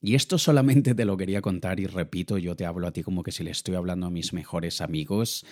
Y 0.00 0.16
esto 0.16 0.38
solamente 0.38 0.92
te 0.96 1.04
lo 1.04 1.16
quería 1.16 1.40
contar 1.40 1.78
y 1.78 1.86
repito, 1.86 2.36
yo 2.36 2.56
te 2.56 2.66
hablo 2.66 2.88
a 2.88 2.92
ti 2.92 3.04
como 3.04 3.22
que 3.22 3.30
si 3.30 3.44
le 3.44 3.52
estoy 3.52 3.76
hablando 3.76 4.06
a 4.06 4.10
mis 4.10 4.32
mejores 4.32 4.80
amigos 4.80 5.46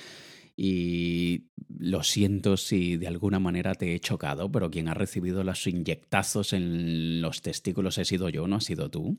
y 0.56 1.48
lo 1.78 2.02
siento 2.02 2.56
si 2.56 2.96
de 2.96 3.06
alguna 3.06 3.38
manera 3.38 3.74
te 3.74 3.94
he 3.94 4.00
chocado, 4.00 4.50
pero 4.50 4.70
quien 4.70 4.88
ha 4.88 4.94
recibido 4.94 5.42
los 5.44 5.66
inyectazos 5.66 6.52
en 6.52 7.20
los 7.20 7.42
testículos 7.42 7.98
he 7.98 8.04
sido 8.04 8.28
yo, 8.28 8.46
no 8.46 8.56
has 8.56 8.64
sido 8.64 8.90
tú. 8.90 9.18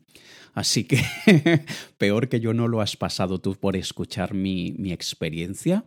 Así 0.54 0.86
que 0.86 1.02
peor 1.98 2.30
que 2.30 2.40
yo 2.40 2.54
no 2.54 2.68
lo 2.68 2.82
has 2.82 2.96
pasado 2.96 3.42
tú 3.42 3.56
por 3.56 3.76
escuchar 3.76 4.34
mi, 4.34 4.74
mi 4.78 4.92
experiencia. 4.92 5.86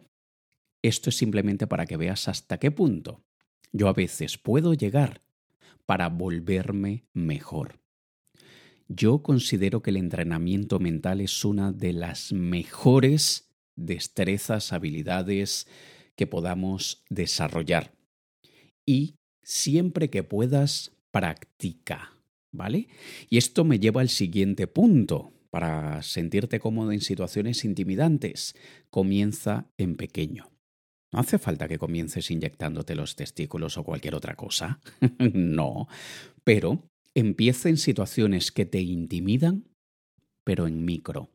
Esto 0.82 1.10
es 1.10 1.16
simplemente 1.16 1.66
para 1.66 1.86
que 1.86 1.96
veas 1.96 2.28
hasta 2.28 2.58
qué 2.58 2.70
punto 2.70 3.24
yo 3.72 3.88
a 3.88 3.92
veces 3.92 4.38
puedo 4.38 4.74
llegar 4.74 5.22
para 5.84 6.08
volverme 6.08 7.04
mejor. 7.12 7.80
Yo 8.88 9.22
considero 9.22 9.82
que 9.82 9.90
el 9.90 9.96
entrenamiento 9.96 10.78
mental 10.78 11.20
es 11.20 11.44
una 11.44 11.72
de 11.72 11.92
las 11.92 12.32
mejores 12.32 13.45
destrezas, 13.76 14.72
habilidades 14.72 15.66
que 16.16 16.26
podamos 16.26 17.04
desarrollar. 17.10 17.92
Y 18.84 19.16
siempre 19.42 20.10
que 20.10 20.22
puedas, 20.22 20.92
practica, 21.10 22.12
¿vale? 22.52 22.88
Y 23.30 23.38
esto 23.38 23.64
me 23.64 23.78
lleva 23.78 24.00
al 24.00 24.08
siguiente 24.08 24.66
punto. 24.66 25.32
Para 25.50 26.02
sentirte 26.02 26.60
cómodo 26.60 26.92
en 26.92 27.00
situaciones 27.00 27.64
intimidantes, 27.64 28.54
comienza 28.90 29.70
en 29.78 29.96
pequeño. 29.96 30.50
No 31.12 31.20
hace 31.20 31.38
falta 31.38 31.68
que 31.68 31.78
comiences 31.78 32.30
inyectándote 32.30 32.94
los 32.94 33.16
testículos 33.16 33.78
o 33.78 33.84
cualquier 33.84 34.14
otra 34.14 34.34
cosa. 34.34 34.80
no. 35.18 35.88
Pero 36.44 36.90
empieza 37.14 37.70
en 37.70 37.78
situaciones 37.78 38.52
que 38.52 38.66
te 38.66 38.82
intimidan, 38.82 39.64
pero 40.44 40.66
en 40.66 40.84
micro. 40.84 41.30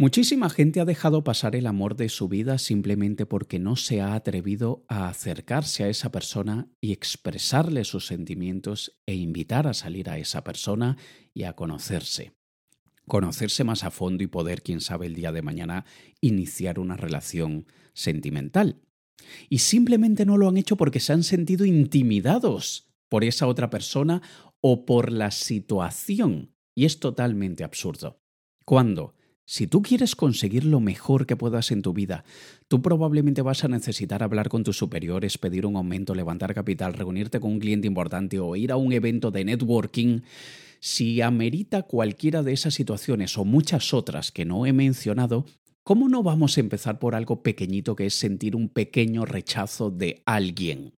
Muchísima 0.00 0.48
gente 0.48 0.78
ha 0.78 0.84
dejado 0.84 1.24
pasar 1.24 1.56
el 1.56 1.66
amor 1.66 1.96
de 1.96 2.08
su 2.08 2.28
vida 2.28 2.58
simplemente 2.58 3.26
porque 3.26 3.58
no 3.58 3.74
se 3.74 4.00
ha 4.00 4.14
atrevido 4.14 4.84
a 4.86 5.08
acercarse 5.08 5.82
a 5.82 5.88
esa 5.88 6.12
persona 6.12 6.68
y 6.80 6.92
expresarle 6.92 7.82
sus 7.82 8.06
sentimientos 8.06 8.96
e 9.06 9.16
invitar 9.16 9.66
a 9.66 9.74
salir 9.74 10.08
a 10.08 10.16
esa 10.16 10.44
persona 10.44 10.96
y 11.34 11.42
a 11.42 11.54
conocerse. 11.54 12.32
Conocerse 13.08 13.64
más 13.64 13.82
a 13.82 13.90
fondo 13.90 14.22
y 14.22 14.28
poder, 14.28 14.62
quién 14.62 14.80
sabe, 14.80 15.06
el 15.06 15.16
día 15.16 15.32
de 15.32 15.42
mañana 15.42 15.84
iniciar 16.20 16.78
una 16.78 16.96
relación 16.96 17.66
sentimental. 17.92 18.80
Y 19.48 19.58
simplemente 19.58 20.24
no 20.24 20.36
lo 20.36 20.48
han 20.48 20.58
hecho 20.58 20.76
porque 20.76 21.00
se 21.00 21.12
han 21.12 21.24
sentido 21.24 21.66
intimidados 21.66 22.94
por 23.08 23.24
esa 23.24 23.48
otra 23.48 23.68
persona 23.68 24.22
o 24.60 24.86
por 24.86 25.10
la 25.10 25.32
situación. 25.32 26.54
Y 26.76 26.84
es 26.84 27.00
totalmente 27.00 27.64
absurdo. 27.64 28.22
¿Cuándo? 28.64 29.17
Si 29.50 29.66
tú 29.66 29.80
quieres 29.80 30.14
conseguir 30.14 30.66
lo 30.66 30.78
mejor 30.78 31.24
que 31.24 31.34
puedas 31.34 31.70
en 31.70 31.80
tu 31.80 31.94
vida, 31.94 32.22
tú 32.68 32.82
probablemente 32.82 33.40
vas 33.40 33.64
a 33.64 33.68
necesitar 33.68 34.22
hablar 34.22 34.50
con 34.50 34.62
tus 34.62 34.76
superiores, 34.76 35.38
pedir 35.38 35.64
un 35.64 35.76
aumento, 35.76 36.14
levantar 36.14 36.52
capital, 36.52 36.92
reunirte 36.92 37.40
con 37.40 37.52
un 37.52 37.58
cliente 37.58 37.86
importante 37.86 38.38
o 38.38 38.54
ir 38.56 38.72
a 38.72 38.76
un 38.76 38.92
evento 38.92 39.30
de 39.30 39.46
networking. 39.46 40.20
Si 40.80 41.22
amerita 41.22 41.84
cualquiera 41.84 42.42
de 42.42 42.52
esas 42.52 42.74
situaciones 42.74 43.38
o 43.38 43.46
muchas 43.46 43.94
otras 43.94 44.30
que 44.30 44.44
no 44.44 44.66
he 44.66 44.74
mencionado, 44.74 45.46
¿Cómo 45.82 46.10
no 46.10 46.22
vamos 46.22 46.58
a 46.58 46.60
empezar 46.60 46.98
por 46.98 47.14
algo 47.14 47.42
pequeñito 47.42 47.96
que 47.96 48.04
es 48.04 48.12
sentir 48.12 48.54
un 48.54 48.68
pequeño 48.68 49.24
rechazo 49.24 49.90
de 49.90 50.20
alguien? 50.26 50.92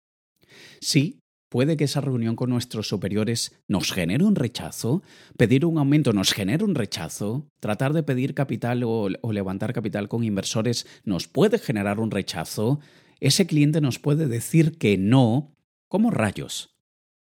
Sí, 0.82 1.20
puede 1.50 1.75
que 1.75 1.84
esa 1.86 2.00
reunión 2.00 2.36
con 2.36 2.51
nuestros 2.51 2.88
superiores 2.88 3.60
nos 3.68 3.91
genere 3.91 4.24
un 4.24 4.36
rechazo, 4.36 5.01
pedir 5.36 5.65
un 5.65 5.77
aumento 5.77 6.13
nos 6.13 6.32
genere 6.32 6.63
un 6.63 6.75
rechazo, 6.75 7.48
tratar 7.60 7.94
de 7.94 8.03
pedir 8.03 8.34
capital 8.34 8.84
o, 8.86 9.10
levantar 9.10 9.74
capital 9.74 10.08
con 10.08 10.24
inversores 10.24 10.88
nos 11.03 11.27
puede 11.27 11.58
generar 11.58 12.00
un 12.00 12.12
rechazo, 12.12 12.79
ese 13.20 13.48
cliente 13.48 13.82
nos 13.82 14.00
puede 14.00 14.27
decir 14.27 14.77
que 14.77 14.98
no. 14.98 15.56
¿Cómo 15.89 16.12
rayos? 16.12 16.77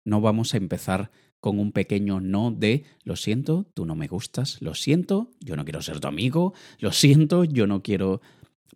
No 0.04 0.20
vamos 0.20 0.54
a 0.54 0.56
empezar 0.56 1.10
con 1.40 1.58
un 1.58 1.72
pequeño 1.72 2.20
no 2.20 2.52
de 2.52 2.84
lo 3.02 3.16
siento, 3.16 3.66
tú 3.74 3.84
no 3.84 3.96
me 3.96 4.06
gustas, 4.06 4.62
lo 4.62 4.74
siento, 4.74 5.32
yo 5.40 5.56
no 5.56 5.64
quiero 5.64 5.82
ser 5.82 5.98
tu 5.98 6.06
amigo, 6.06 6.54
lo 6.78 6.92
siento, 6.92 7.42
yo 7.42 7.66
no 7.66 7.82
quiero 7.82 8.20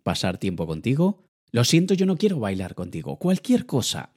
pasar 0.03 0.37
tiempo 0.37 0.67
contigo, 0.67 1.23
lo 1.51 1.63
siento, 1.63 1.93
yo 1.93 2.05
no 2.05 2.17
quiero 2.17 2.39
bailar 2.39 2.75
contigo, 2.75 3.17
cualquier 3.17 3.65
cosa. 3.65 4.11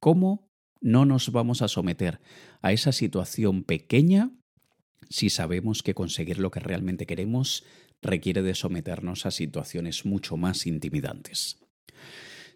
¿Cómo 0.00 0.49
no 0.80 1.04
nos 1.04 1.32
vamos 1.32 1.62
a 1.62 1.68
someter 1.68 2.20
a 2.62 2.72
esa 2.72 2.92
situación 2.92 3.64
pequeña 3.64 4.30
si 5.08 5.30
sabemos 5.30 5.82
que 5.82 5.94
conseguir 5.94 6.38
lo 6.38 6.50
que 6.50 6.60
realmente 6.60 7.06
queremos 7.06 7.64
requiere 8.02 8.42
de 8.42 8.54
someternos 8.54 9.26
a 9.26 9.30
situaciones 9.30 10.04
mucho 10.04 10.36
más 10.36 10.66
intimidantes? 10.66 11.58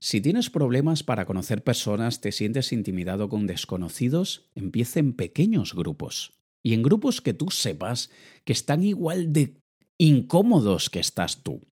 Si 0.00 0.20
tienes 0.20 0.50
problemas 0.50 1.02
para 1.02 1.24
conocer 1.24 1.64
personas, 1.64 2.20
te 2.20 2.32
sientes 2.32 2.72
intimidado 2.72 3.28
con 3.28 3.46
desconocidos, 3.46 4.50
empieza 4.54 5.00
en 5.00 5.14
pequeños 5.14 5.74
grupos 5.74 6.34
y 6.62 6.74
en 6.74 6.82
grupos 6.82 7.20
que 7.20 7.34
tú 7.34 7.50
sepas 7.50 8.10
que 8.44 8.52
están 8.52 8.82
igual 8.82 9.32
de 9.32 9.56
incómodos 9.98 10.90
que 10.90 11.00
estás 11.00 11.42
tú. 11.42 11.66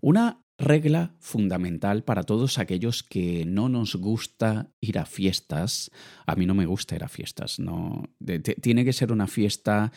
Una 0.00 0.42
regla 0.60 1.14
fundamental 1.18 2.04
para 2.04 2.22
todos 2.22 2.58
aquellos 2.58 3.02
que 3.02 3.44
no 3.46 3.68
nos 3.68 3.96
gusta 3.96 4.70
ir 4.80 4.98
a 4.98 5.06
fiestas. 5.06 5.90
A 6.26 6.36
mí 6.36 6.46
no 6.46 6.54
me 6.54 6.66
gusta 6.66 6.94
ir 6.94 7.02
a 7.02 7.08
fiestas, 7.08 7.58
no. 7.58 8.04
tiene 8.60 8.84
que 8.84 8.92
ser 8.92 9.10
una 9.10 9.26
fiesta 9.26 9.90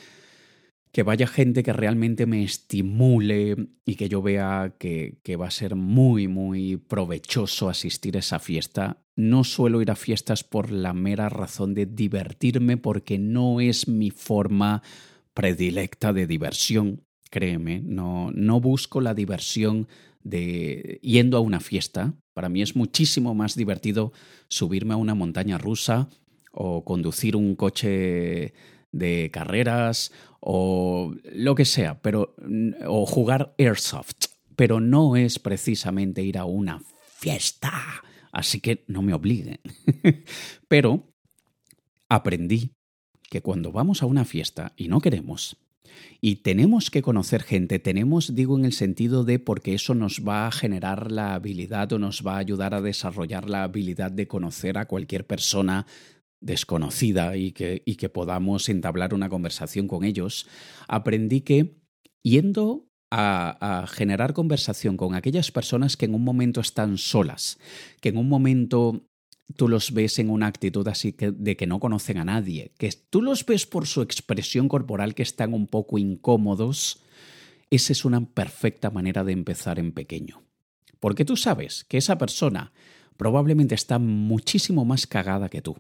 que 0.93 1.03
vaya 1.03 1.25
gente 1.25 1.63
que 1.63 1.74
realmente 1.74 2.27
me 2.27 2.43
estimule 2.43 3.70
y 3.84 3.96
que 3.96 4.10
yo 4.10 4.22
vea 4.22 4.75
que, 4.77 5.17
que, 5.24 5.36
va 5.36 5.48
a 5.48 5.51
ser 5.51 5.75
muy, 5.75 6.27
muy 6.27 6.77
provechoso 6.77 7.67
asistir 7.67 8.15
a 8.15 8.20
esa 8.20 8.38
fiesta. 8.38 9.03
No 9.15 9.43
suelo 9.43 9.82
ir 9.82 9.89
a 9.89 9.96
fiestas 9.96 10.43
por 10.43 10.72
la 10.72 10.93
mera 10.93 11.29
razón 11.29 11.74
de 11.74 11.88
divertirme 11.88 12.77
porque 12.77 13.17
no 13.17 13.60
es 13.60 13.88
mi 13.88 14.12
forma 14.12 14.84
predilecta 15.34 16.13
de 16.13 16.27
diversión. 16.27 17.01
Créeme, 17.34 17.82
no, 17.84 18.30
no 18.36 18.62
busco 18.62 19.02
la 19.02 19.16
diversión 19.16 19.88
de 20.24 21.00
yendo 21.02 21.36
a 21.36 21.40
una 21.40 21.60
fiesta. 21.60 22.13
Para 22.36 22.48
mí 22.48 22.62
es 22.62 22.75
muchísimo 22.75 23.34
más 23.34 23.56
divertido 23.56 24.13
subirme 24.50 24.94
a 24.94 24.98
una 24.98 25.16
montaña 25.16 25.58
rusa 25.58 26.10
o 26.52 26.86
conducir 26.86 27.36
un 27.36 27.56
coche 27.56 28.54
de 28.92 29.32
carreras 29.34 30.12
o 30.42 31.16
lo 31.34 31.56
que 31.56 31.66
sea, 31.66 32.00
pero 32.04 32.36
o 32.86 33.08
jugar 33.08 33.56
airsoft, 33.58 34.28
pero 34.56 34.80
no 34.80 35.16
es 35.16 35.40
precisamente 35.40 36.22
ir 36.22 36.38
a 36.38 36.46
una 36.46 36.84
fiesta, 37.18 38.04
así 38.32 38.62
que 38.62 38.84
no 38.86 39.02
me 39.02 39.16
obliguen. 39.16 39.60
pero 40.68 41.12
aprendí 42.10 42.74
que 43.28 43.42
cuando 43.42 43.72
vamos 43.72 44.04
a 44.04 44.06
una 44.06 44.24
fiesta 44.24 44.74
y 44.78 44.88
no 44.88 45.02
queremos, 45.02 45.58
y 46.22 46.38
tenemos 46.38 46.90
que 46.90 47.02
conocer 47.02 47.44
gente, 47.44 47.80
tenemos, 47.80 48.36
digo 48.36 48.58
en 48.58 48.66
el 48.66 48.74
sentido 48.74 49.24
de 49.24 49.40
porque 49.40 49.74
eso 49.74 49.96
nos 49.96 50.22
va 50.28 50.48
a 50.48 50.52
generar 50.52 51.12
la 51.12 51.34
habilidad 51.34 51.92
o 51.94 52.00
nos 52.00 52.26
va 52.26 52.36
a 52.36 52.40
ayudar 52.40 52.74
a 52.74 52.82
desarrollar 52.82 53.50
la 53.50 53.64
habilidad 53.64 54.12
de 54.12 54.28
conocer 54.28 54.78
a 54.78 54.86
cualquier 54.86 55.26
persona 55.26 55.86
desconocida 56.42 57.36
y 57.38 57.52
que, 57.52 57.82
y 57.86 57.96
que 57.96 58.10
podamos 58.10 58.70
entablar 58.70 59.14
una 59.14 59.30
conversación 59.30 59.88
con 59.88 60.03
ellos, 60.03 60.48
aprendí 60.88 61.42
que 61.42 61.77
yendo 62.22 62.90
a, 63.12 63.82
a, 63.84 63.88
generar 63.88 64.34
conversación 64.34 64.98
con 64.98 65.16
aquellas 65.16 65.51
personas 65.51 65.96
que 65.98 66.06
en 66.06 66.16
un 66.16 66.24
momento 66.24 66.62
están 66.62 66.98
solas, 66.98 67.60
que 68.01 68.10
en 68.10 68.18
un 68.18 68.27
momento 68.27 69.08
tú 69.56 69.68
los 69.68 69.94
ves 69.94 70.20
en 70.20 70.29
una 70.29 70.48
actitud 70.48 70.88
así 70.88 71.14
que, 71.14 71.32
de 71.32 71.56
que 71.56 71.68
no 71.68 71.79
conocen 71.79 72.18
a 72.18 72.25
nadie, 72.25 72.74
que 72.77 72.92
tú 73.10 73.22
los 73.22 73.46
ves 73.46 73.66
por 73.66 73.88
su 73.88 74.01
expresión 74.01 74.68
corporal 74.68 75.16
que 75.16 75.24
están 75.24 75.53
un 75.53 75.68
poco 75.68 75.98
incómodos, 75.98 77.01
esa 77.70 77.94
es 77.94 78.06
una 78.06 78.25
perfecta 78.25 78.90
manera 78.90 79.24
de 79.24 79.34
empezar 79.34 79.79
en 79.79 79.92
pequeño. 79.92 80.44
Porque 81.00 81.25
tú 81.25 81.36
sabes 81.36 81.84
que 81.86 81.98
esa 81.98 82.18
persona 82.18 82.72
probablemente 83.18 83.75
está 83.75 84.00
muchísimo 84.00 84.86
más 84.86 85.08
cagada 85.08 85.50
que 85.50 85.62
tú. 85.62 85.77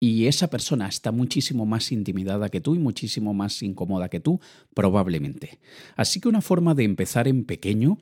Y 0.00 0.26
esa 0.26 0.48
persona 0.48 0.86
está 0.86 1.10
muchísimo 1.10 1.66
más 1.66 1.90
intimidada 1.90 2.48
que 2.48 2.60
tú 2.60 2.74
y 2.76 2.78
muchísimo 2.78 3.34
más 3.34 3.62
incómoda 3.62 4.08
que 4.08 4.20
tú, 4.20 4.40
probablemente. 4.74 5.58
Así 5.96 6.20
que 6.20 6.28
una 6.28 6.40
forma 6.40 6.74
de 6.74 6.84
empezar 6.84 7.26
en 7.26 7.44
pequeño 7.44 7.98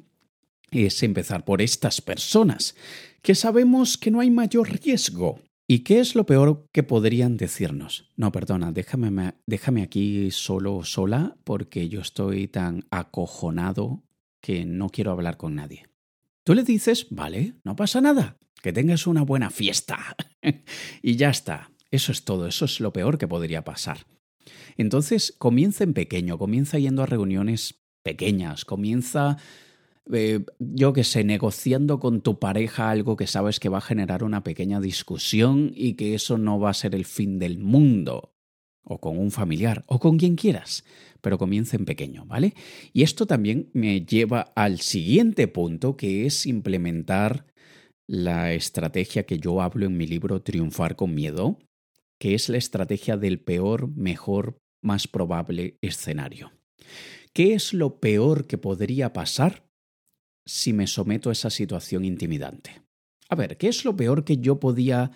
es 0.71 1.03
empezar 1.03 1.45
por 1.45 1.63
estas 1.63 2.01
personas, 2.01 2.75
que 3.23 3.35
sabemos 3.35 3.99
que 3.99 4.11
no 4.11 4.21
hay 4.21 4.31
mayor 4.31 4.71
riesgo. 4.71 5.41
¿Y 5.69 5.81
qué 5.81 5.99
es 5.99 6.15
lo 6.15 6.27
peor 6.27 6.69
que 6.73 6.85
podrían 6.85 7.37
decirnos? 7.37 8.11
No, 8.17 8.31
perdona, 8.31 8.71
déjame, 8.71 9.35
déjame 9.47 9.83
aquí 9.83 10.31
solo 10.31 10.85
sola 10.85 11.37
porque 11.43 11.89
yo 11.89 12.01
estoy 12.01 12.47
tan 12.47 12.85
acojonado 12.91 14.05
que 14.41 14.65
no 14.65 14.91
quiero 14.91 15.11
hablar 15.11 15.37
con 15.37 15.57
nadie. 15.57 15.89
Tú 16.45 16.55
le 16.55 16.63
dices, 16.63 17.09
vale, 17.11 17.55
no 17.65 17.75
pasa 17.75 18.01
nada, 18.01 18.39
que 18.63 18.73
tengas 18.73 19.09
una 19.09 19.23
buena 19.23 19.51
fiesta. 19.51 20.15
y 21.03 21.17
ya 21.17 21.31
está. 21.31 21.73
Eso 21.91 22.13
es 22.13 22.25
todo, 22.25 22.47
eso 22.47 22.67
es 22.67 22.79
lo 22.79 22.93
peor 22.93 23.19
que 23.19 23.27
podría 23.27 23.65
pasar. 23.65 24.07
Entonces, 24.77 25.35
comienza 25.39 25.83
en 25.83 25.95
pequeño, 25.95 26.39
comienza 26.39 26.79
yendo 26.79 27.03
a 27.03 27.07
reuniones 27.07 27.81
pequeñas, 28.05 28.65
comienza 28.65 29.39
eh, 30.13 30.45
yo 30.59 30.93
que 30.93 31.05
sé, 31.05 31.25
negociando 31.25 31.99
con 31.99 32.21
tu 32.21 32.39
pareja 32.39 32.91
algo 32.91 33.17
que 33.17 33.27
sabes 33.27 33.59
que 33.59 33.69
va 33.69 33.79
a 33.79 33.83
generar 33.83 34.23
una 34.23 34.45
pequeña 34.45 34.81
discusión 34.81 35.73
y 35.75 35.95
que 35.95 36.15
eso 36.15 36.39
no 36.39 36.61
va 36.61 36.71
a 36.71 36.75
ser 36.75 36.95
el 36.95 37.05
fin 37.05 37.39
del 37.39 37.59
mundo, 37.59 38.33
o 38.85 39.01
con 39.01 39.19
un 39.19 39.31
familiar, 39.31 39.85
o 39.89 39.99
con 39.99 40.17
quien 40.17 40.37
quieras, 40.37 40.85
pero 41.21 41.39
comienza 41.39 41.77
en 41.77 41.85
pequeño, 41.85 42.25
¿vale? 42.25 42.55
Y 42.93 43.03
esto 43.03 43.27
también 43.27 43.69
me 43.73 44.03
lleva 44.03 44.53
al 44.55 44.81
siguiente 44.81 45.49
punto, 45.49 45.97
que 45.97 46.27
es 46.27 46.47
implementar 46.47 47.47
la 48.07 48.53
estrategia 48.53 49.27
que 49.27 49.39
yo 49.39 49.61
hablo 49.61 49.87
en 49.87 49.97
mi 49.97 50.07
libro 50.07 50.41
Triunfar 50.41 50.95
con 50.95 51.15
Miedo, 51.15 51.59
que 52.21 52.35
es 52.35 52.49
la 52.49 52.59
estrategia 52.59 53.17
del 53.17 53.41
peor, 53.41 53.89
mejor, 53.89 54.59
más 54.83 55.09
probable 55.09 55.79
escenario. 55.81 56.53
¿Qué 57.33 57.55
es 57.55 57.75
lo 57.75 57.99
peor 57.99 58.47
que 58.47 58.57
podría 58.57 59.13
pasar 59.13 59.66
si 60.47 60.73
me 60.73 60.87
someto 60.87 61.29
a 61.29 61.33
esa 61.33 61.51
situación 61.51 62.05
intimidante. 62.05 62.83
A 63.29 63.35
ver, 63.35 63.57
¿qué 63.57 63.69
es 63.69 63.85
lo 63.85 63.97
peor 63.97 64.25
que 64.25 64.39
yo 64.39 64.61
podía 64.61 65.11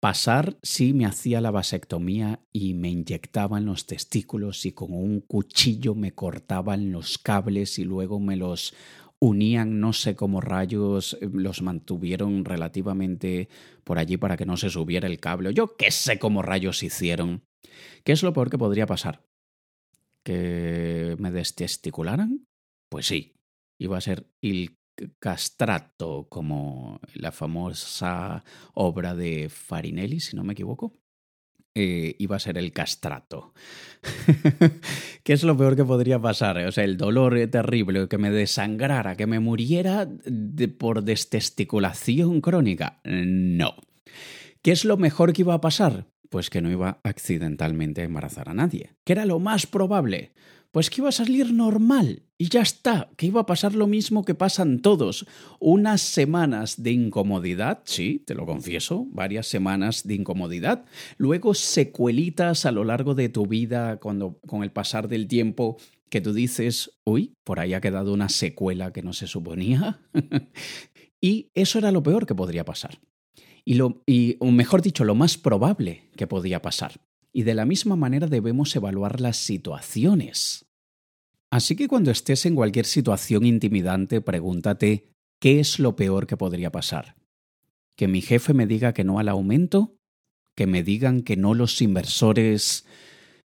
pasar 0.00 0.58
si 0.64 0.92
me 0.92 1.06
hacía 1.06 1.40
la 1.40 1.52
vasectomía 1.52 2.40
y 2.52 2.74
me 2.74 2.90
inyectaban 2.90 3.64
los 3.64 3.86
testículos 3.86 4.66
y 4.66 4.72
con 4.72 4.92
un 4.92 5.20
cuchillo 5.20 5.94
me 5.94 6.12
cortaban 6.12 6.90
los 6.90 7.18
cables 7.18 7.78
y 7.78 7.84
luego 7.84 8.18
me 8.18 8.36
los 8.36 8.74
unían, 9.20 9.78
no 9.78 9.92
sé 9.92 10.16
cómo 10.16 10.40
rayos, 10.40 11.16
eh, 11.20 11.30
los 11.32 11.62
mantuvieron 11.62 12.44
relativamente 12.44 13.48
por 13.84 13.98
allí 13.98 14.16
para 14.16 14.36
que 14.36 14.44
no 14.44 14.56
se 14.56 14.68
subiera 14.68 15.06
el 15.06 15.20
cable. 15.20 15.54
Yo 15.54 15.76
qué 15.76 15.92
sé 15.92 16.18
cómo 16.18 16.42
rayos 16.42 16.82
hicieron. 16.82 17.44
¿Qué 18.02 18.10
es 18.10 18.24
lo 18.24 18.32
peor 18.32 18.50
que 18.50 18.58
podría 18.58 18.86
pasar? 18.86 19.22
¿Que 20.24 21.14
me 21.20 21.30
destesticularan? 21.30 22.44
Pues 22.88 23.06
sí, 23.06 23.34
iba 23.84 23.98
a 23.98 24.00
ser 24.00 24.26
Il 24.40 24.76
Castrato, 25.18 26.26
como 26.28 27.00
la 27.14 27.32
famosa 27.32 28.44
obra 28.74 29.14
de 29.14 29.48
Farinelli, 29.48 30.20
si 30.20 30.36
no 30.36 30.44
me 30.44 30.52
equivoco. 30.52 30.98
Eh, 31.74 32.16
iba 32.18 32.36
a 32.36 32.38
ser 32.38 32.58
el 32.58 32.72
castrato. 32.72 33.54
¿Qué 35.24 35.32
es 35.32 35.42
lo 35.42 35.56
peor 35.56 35.74
que 35.74 35.84
podría 35.84 36.20
pasar? 36.20 36.58
O 36.58 36.72
sea, 36.72 36.84
el 36.84 36.98
dolor 36.98 37.46
terrible, 37.50 38.08
que 38.08 38.18
me 38.18 38.30
desangrara, 38.30 39.16
que 39.16 39.26
me 39.26 39.40
muriera 39.40 40.06
por 40.78 41.02
destesticulación 41.02 42.42
crónica. 42.42 43.00
No. 43.04 43.74
¿Qué 44.60 44.72
es 44.72 44.84
lo 44.84 44.98
mejor 44.98 45.32
que 45.32 45.42
iba 45.42 45.54
a 45.54 45.62
pasar? 45.62 46.06
Pues 46.28 46.50
que 46.50 46.60
no 46.60 46.70
iba 46.70 47.00
accidentalmente 47.04 48.02
a 48.02 48.04
embarazar 48.04 48.50
a 48.50 48.54
nadie. 48.54 48.94
¿Qué 49.04 49.14
era 49.14 49.24
lo 49.24 49.38
más 49.38 49.66
probable? 49.66 50.32
Pues 50.72 50.90
que 50.90 51.02
iba 51.02 51.10
a 51.10 51.12
salir 51.12 51.52
normal 51.52 52.22
y 52.38 52.48
ya 52.48 52.62
está, 52.62 53.10
que 53.16 53.26
iba 53.26 53.42
a 53.42 53.46
pasar 53.46 53.74
lo 53.74 53.86
mismo 53.86 54.24
que 54.24 54.34
pasan 54.34 54.80
todos. 54.80 55.26
Unas 55.60 56.00
semanas 56.00 56.82
de 56.82 56.90
incomodidad, 56.90 57.82
sí, 57.84 58.24
te 58.26 58.34
lo 58.34 58.46
confieso, 58.46 59.06
varias 59.10 59.46
semanas 59.46 60.06
de 60.08 60.14
incomodidad. 60.14 60.86
Luego 61.18 61.54
secuelitas 61.54 62.66
a 62.66 62.72
lo 62.72 62.84
largo 62.84 63.14
de 63.14 63.28
tu 63.28 63.46
vida 63.46 63.98
cuando 63.98 64.40
con 64.46 64.64
el 64.64 64.72
pasar 64.72 65.08
del 65.08 65.28
tiempo 65.28 65.76
que 66.08 66.20
tú 66.20 66.32
dices, 66.32 66.98
uy, 67.04 67.34
por 67.44 67.60
ahí 67.60 67.74
ha 67.74 67.80
quedado 67.80 68.12
una 68.12 68.28
secuela 68.28 68.92
que 68.92 69.02
no 69.02 69.12
se 69.12 69.26
suponía. 69.26 70.00
y 71.20 71.50
eso 71.54 71.78
era 71.78 71.92
lo 71.92 72.02
peor 72.02 72.26
que 72.26 72.34
podría 72.34 72.64
pasar. 72.64 72.98
Y, 73.64 73.74
lo, 73.74 74.02
y, 74.06 74.36
mejor 74.40 74.82
dicho, 74.82 75.04
lo 75.04 75.14
más 75.14 75.38
probable 75.38 76.10
que 76.16 76.26
podía 76.26 76.60
pasar. 76.60 77.00
Y 77.32 77.44
de 77.44 77.54
la 77.54 77.64
misma 77.64 77.96
manera 77.96 78.26
debemos 78.26 78.74
evaluar 78.76 79.20
las 79.20 79.38
situaciones. 79.38 80.66
Así 81.50 81.76
que 81.76 81.88
cuando 81.88 82.10
estés 82.10 82.46
en 82.46 82.54
cualquier 82.54 82.86
situación 82.86 83.44
intimidante, 83.44 84.20
pregúntate, 84.20 85.10
¿qué 85.40 85.60
es 85.60 85.78
lo 85.78 85.96
peor 85.96 86.26
que 86.26 86.36
podría 86.36 86.72
pasar? 86.72 87.16
¿Que 87.96 88.08
mi 88.08 88.22
jefe 88.22 88.54
me 88.54 88.66
diga 88.66 88.94
que 88.94 89.04
no 89.04 89.18
al 89.18 89.28
aumento? 89.28 89.96
¿Que 90.56 90.66
me 90.66 90.82
digan 90.82 91.22
que 91.22 91.36
no 91.36 91.54
los 91.54 91.80
inversores 91.82 92.86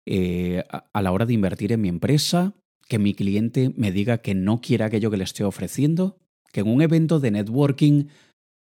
eh, 0.06 0.64
a 0.70 1.02
la 1.02 1.12
hora 1.12 1.26
de 1.26 1.34
invertir 1.34 1.72
en 1.72 1.80
mi 1.80 1.88
empresa? 1.88 2.54
¿Que 2.88 2.98
mi 2.98 3.14
cliente 3.14 3.72
me 3.76 3.92
diga 3.92 4.18
que 4.18 4.34
no 4.34 4.60
quiere 4.60 4.84
aquello 4.84 5.10
que 5.10 5.16
le 5.16 5.24
estoy 5.24 5.46
ofreciendo? 5.46 6.18
¿Que 6.52 6.60
en 6.60 6.68
un 6.68 6.82
evento 6.82 7.20
de 7.20 7.30
networking 7.30 8.06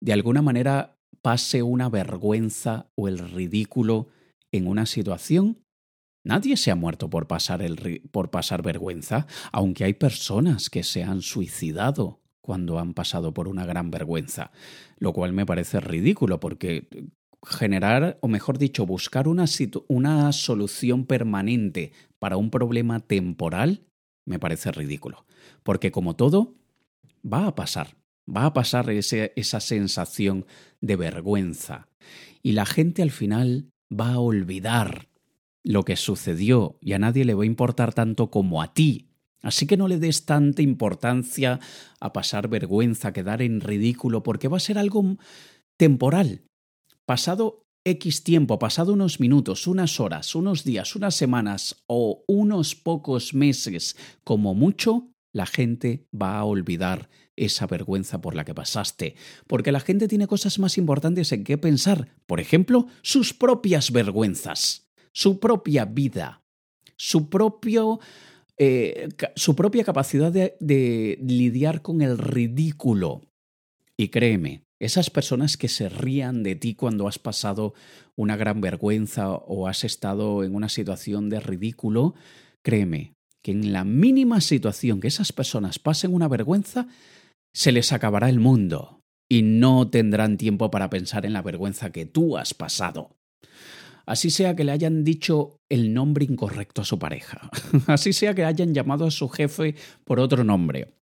de 0.01 0.13
alguna 0.13 0.41
manera 0.41 0.97
pase 1.21 1.61
una 1.63 1.89
vergüenza 1.89 2.89
o 2.95 3.07
el 3.07 3.19
ridículo 3.19 4.07
en 4.51 4.67
una 4.67 4.85
situación? 4.85 5.59
Nadie 6.25 6.57
se 6.57 6.71
ha 6.71 6.75
muerto 6.75 7.09
por 7.09 7.27
pasar, 7.27 7.63
por 8.11 8.29
pasar 8.29 8.61
vergüenza, 8.61 9.25
aunque 9.51 9.85
hay 9.85 9.93
personas 9.93 10.69
que 10.69 10.83
se 10.83 11.03
han 11.03 11.21
suicidado 11.21 12.19
cuando 12.41 12.79
han 12.79 12.93
pasado 12.93 13.33
por 13.33 13.47
una 13.47 13.65
gran 13.65 13.91
vergüenza, 13.91 14.51
lo 14.97 15.13
cual 15.13 15.33
me 15.33 15.45
parece 15.45 15.79
ridículo 15.79 16.39
porque 16.39 16.89
generar, 17.45 18.17
o 18.21 18.27
mejor 18.27 18.57
dicho, 18.57 18.85
buscar 18.85 19.27
una, 19.27 19.45
una 19.87 20.31
solución 20.33 21.05
permanente 21.05 21.93
para 22.19 22.37
un 22.37 22.49
problema 22.49 22.99
temporal 22.99 23.85
me 24.25 24.39
parece 24.39 24.71
ridículo, 24.71 25.25
porque 25.63 25.91
como 25.91 26.15
todo, 26.15 26.55
va 27.25 27.47
a 27.47 27.55
pasar, 27.55 27.97
va 28.27 28.45
a 28.45 28.53
pasar 28.53 28.89
esa 28.89 29.59
sensación 29.59 30.45
de 30.81 30.95
vergüenza 30.95 31.87
y 32.43 32.51
la 32.51 32.65
gente 32.65 33.01
al 33.01 33.11
final 33.11 33.69
va 33.91 34.13
a 34.13 34.19
olvidar 34.19 35.09
lo 35.63 35.83
que 35.83 35.95
sucedió 35.95 36.77
y 36.81 36.93
a 36.93 36.99
nadie 36.99 37.25
le 37.25 37.33
va 37.33 37.43
a 37.43 37.47
importar 37.47 37.93
tanto 37.93 38.29
como 38.29 38.61
a 38.61 38.73
ti. 38.73 39.09
Así 39.41 39.67
que 39.67 39.77
no 39.77 39.87
le 39.87 39.99
des 39.99 40.25
tanta 40.25 40.61
importancia 40.61 41.59
a 41.99 42.13
pasar 42.13 42.49
vergüenza, 42.49 43.09
a 43.09 43.13
quedar 43.13 43.41
en 43.41 43.61
ridículo, 43.61 44.21
porque 44.21 44.47
va 44.47 44.57
a 44.57 44.61
ser 44.61 44.77
algo 44.77 45.17
temporal. 45.77 46.43
Pasado 47.05 47.65
X 47.85 48.23
tiempo, 48.23 48.59
pasado 48.59 48.93
unos 48.93 49.19
minutos, 49.19 49.65
unas 49.65 49.99
horas, 49.99 50.35
unos 50.35 50.63
días, 50.63 50.95
unas 50.95 51.15
semanas 51.15 51.83
o 51.87 52.23
unos 52.27 52.75
pocos 52.75 53.33
meses, 53.33 53.95
como 54.23 54.53
mucho, 54.53 55.09
la 55.33 55.45
gente 55.45 56.05
va 56.13 56.37
a 56.37 56.43
olvidar 56.43 57.09
esa 57.45 57.67
vergüenza 57.67 58.21
por 58.21 58.35
la 58.35 58.45
que 58.45 58.53
pasaste, 58.53 59.15
porque 59.47 59.71
la 59.71 59.79
gente 59.79 60.07
tiene 60.07 60.27
cosas 60.27 60.59
más 60.59 60.77
importantes 60.77 61.31
en 61.31 61.43
qué 61.43 61.57
pensar, 61.57 62.09
por 62.25 62.39
ejemplo, 62.39 62.87
sus 63.01 63.33
propias 63.33 63.91
vergüenzas, 63.91 64.89
su 65.11 65.39
propia 65.39 65.85
vida, 65.85 66.43
su 66.95 67.29
propio 67.29 67.99
eh, 68.61 69.07
su 69.35 69.55
propia 69.55 69.85
capacidad 69.85 70.33
de, 70.33 70.57
de 70.59 71.17
lidiar 71.21 71.81
con 71.81 72.01
el 72.01 72.17
ridículo. 72.17 73.21
Y 73.95 74.09
créeme, 74.09 74.65
esas 74.79 75.09
personas 75.09 75.55
que 75.55 75.69
se 75.69 75.87
rían 75.87 76.43
de 76.43 76.55
ti 76.55 76.75
cuando 76.75 77.07
has 77.07 77.19
pasado 77.19 77.73
una 78.17 78.35
gran 78.35 78.59
vergüenza 78.59 79.31
o 79.31 79.67
has 79.67 79.85
estado 79.85 80.43
en 80.43 80.55
una 80.55 80.67
situación 80.67 81.29
de 81.29 81.39
ridículo, 81.39 82.15
créeme 82.61 83.13
que 83.41 83.51
en 83.51 83.71
la 83.71 83.83
mínima 83.83 84.41
situación 84.41 84.99
que 84.99 85.07
esas 85.07 85.31
personas 85.31 85.79
pasen 85.79 86.13
una 86.13 86.27
vergüenza, 86.27 86.87
se 87.53 87.71
les 87.71 87.91
acabará 87.91 88.29
el 88.29 88.39
mundo 88.39 89.01
y 89.29 89.43
no 89.43 89.89
tendrán 89.89 90.37
tiempo 90.37 90.71
para 90.71 90.89
pensar 90.89 91.25
en 91.25 91.33
la 91.33 91.41
vergüenza 91.41 91.91
que 91.91 92.05
tú 92.05 92.37
has 92.37 92.53
pasado. 92.53 93.15
Así 94.05 94.31
sea 94.31 94.55
que 94.55 94.63
le 94.63 94.71
hayan 94.71 95.03
dicho 95.03 95.59
el 95.69 95.93
nombre 95.93 96.25
incorrecto 96.25 96.81
a 96.81 96.85
su 96.85 96.97
pareja, 96.97 97.49
así 97.87 98.11
sea 98.11 98.33
que 98.33 98.43
hayan 98.43 98.73
llamado 98.73 99.05
a 99.05 99.11
su 99.11 99.29
jefe 99.29 99.75
por 100.03 100.19
otro 100.19 100.43
nombre, 100.43 100.95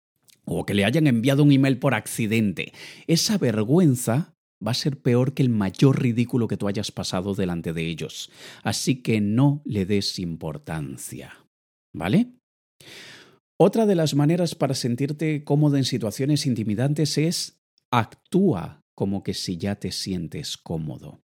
o 0.43 0.65
que 0.65 0.73
le 0.73 0.83
hayan 0.83 1.07
enviado 1.07 1.43
un 1.43 1.53
email 1.53 1.79
por 1.79 1.93
accidente. 1.93 2.73
Esa 3.07 3.37
vergüenza 3.37 4.33
va 4.65 4.71
a 4.71 4.75
ser 4.75 4.99
peor 4.99 5.33
que 5.33 5.43
el 5.43 5.49
mayor 5.49 6.01
ridículo 6.01 6.47
que 6.47 6.57
tú 6.57 6.67
hayas 6.67 6.91
pasado 6.91 7.33
delante 7.33 7.73
de 7.73 7.87
ellos. 7.87 8.29
Así 8.63 9.01
que 9.01 9.21
no 9.21 9.61
le 9.65 9.85
des 9.85 10.19
importancia. 10.19 11.45
¿Vale? 11.93 12.33
Otra 13.59 13.87
de 13.87 13.95
las 13.95 14.13
maneras 14.13 14.53
para 14.53 14.75
sentirte 14.75 15.43
cómodo 15.43 15.77
en 15.77 15.83
situaciones 15.83 16.45
intimidantes 16.45 17.17
es 17.17 17.59
actúa 17.89 18.83
como 18.93 19.23
que 19.23 19.33
si 19.33 19.57
ya 19.57 19.75
te 19.75 19.91
sientes 19.91 20.57
cómodo. 20.57 21.23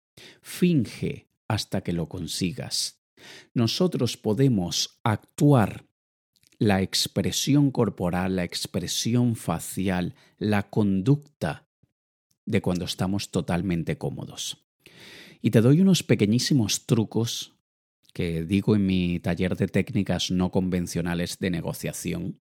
Finge 0.42 1.28
hasta 1.48 1.82
que 1.82 1.94
lo 1.94 2.10
consigas. 2.10 3.04
Nosotros 3.54 4.18
podemos 4.18 5.00
actuar 5.04 5.86
la 6.58 6.82
expresión 6.82 7.70
corporal, 7.70 8.38
la 8.38 8.44
expresión 8.44 9.36
facial, 9.36 10.16
la 10.40 10.70
conducta 10.70 11.68
de 12.48 12.62
cuando 12.62 12.86
estamos 12.86 13.30
totalmente 13.30 14.00
cómodos. 14.00 14.66
Y 15.42 15.52
te 15.52 15.62
doy 15.62 15.82
unos 15.82 16.02
pequeñísimos 16.02 16.88
trucos 16.88 17.55
que 18.16 18.46
digo 18.46 18.78
en 18.78 18.86
mi 18.86 19.20
taller 19.20 19.58
de 19.58 19.68
técnicas 19.68 20.32
no 20.32 20.50
convencionales 20.50 21.38
de 21.38 21.52
negociación, 21.52 22.40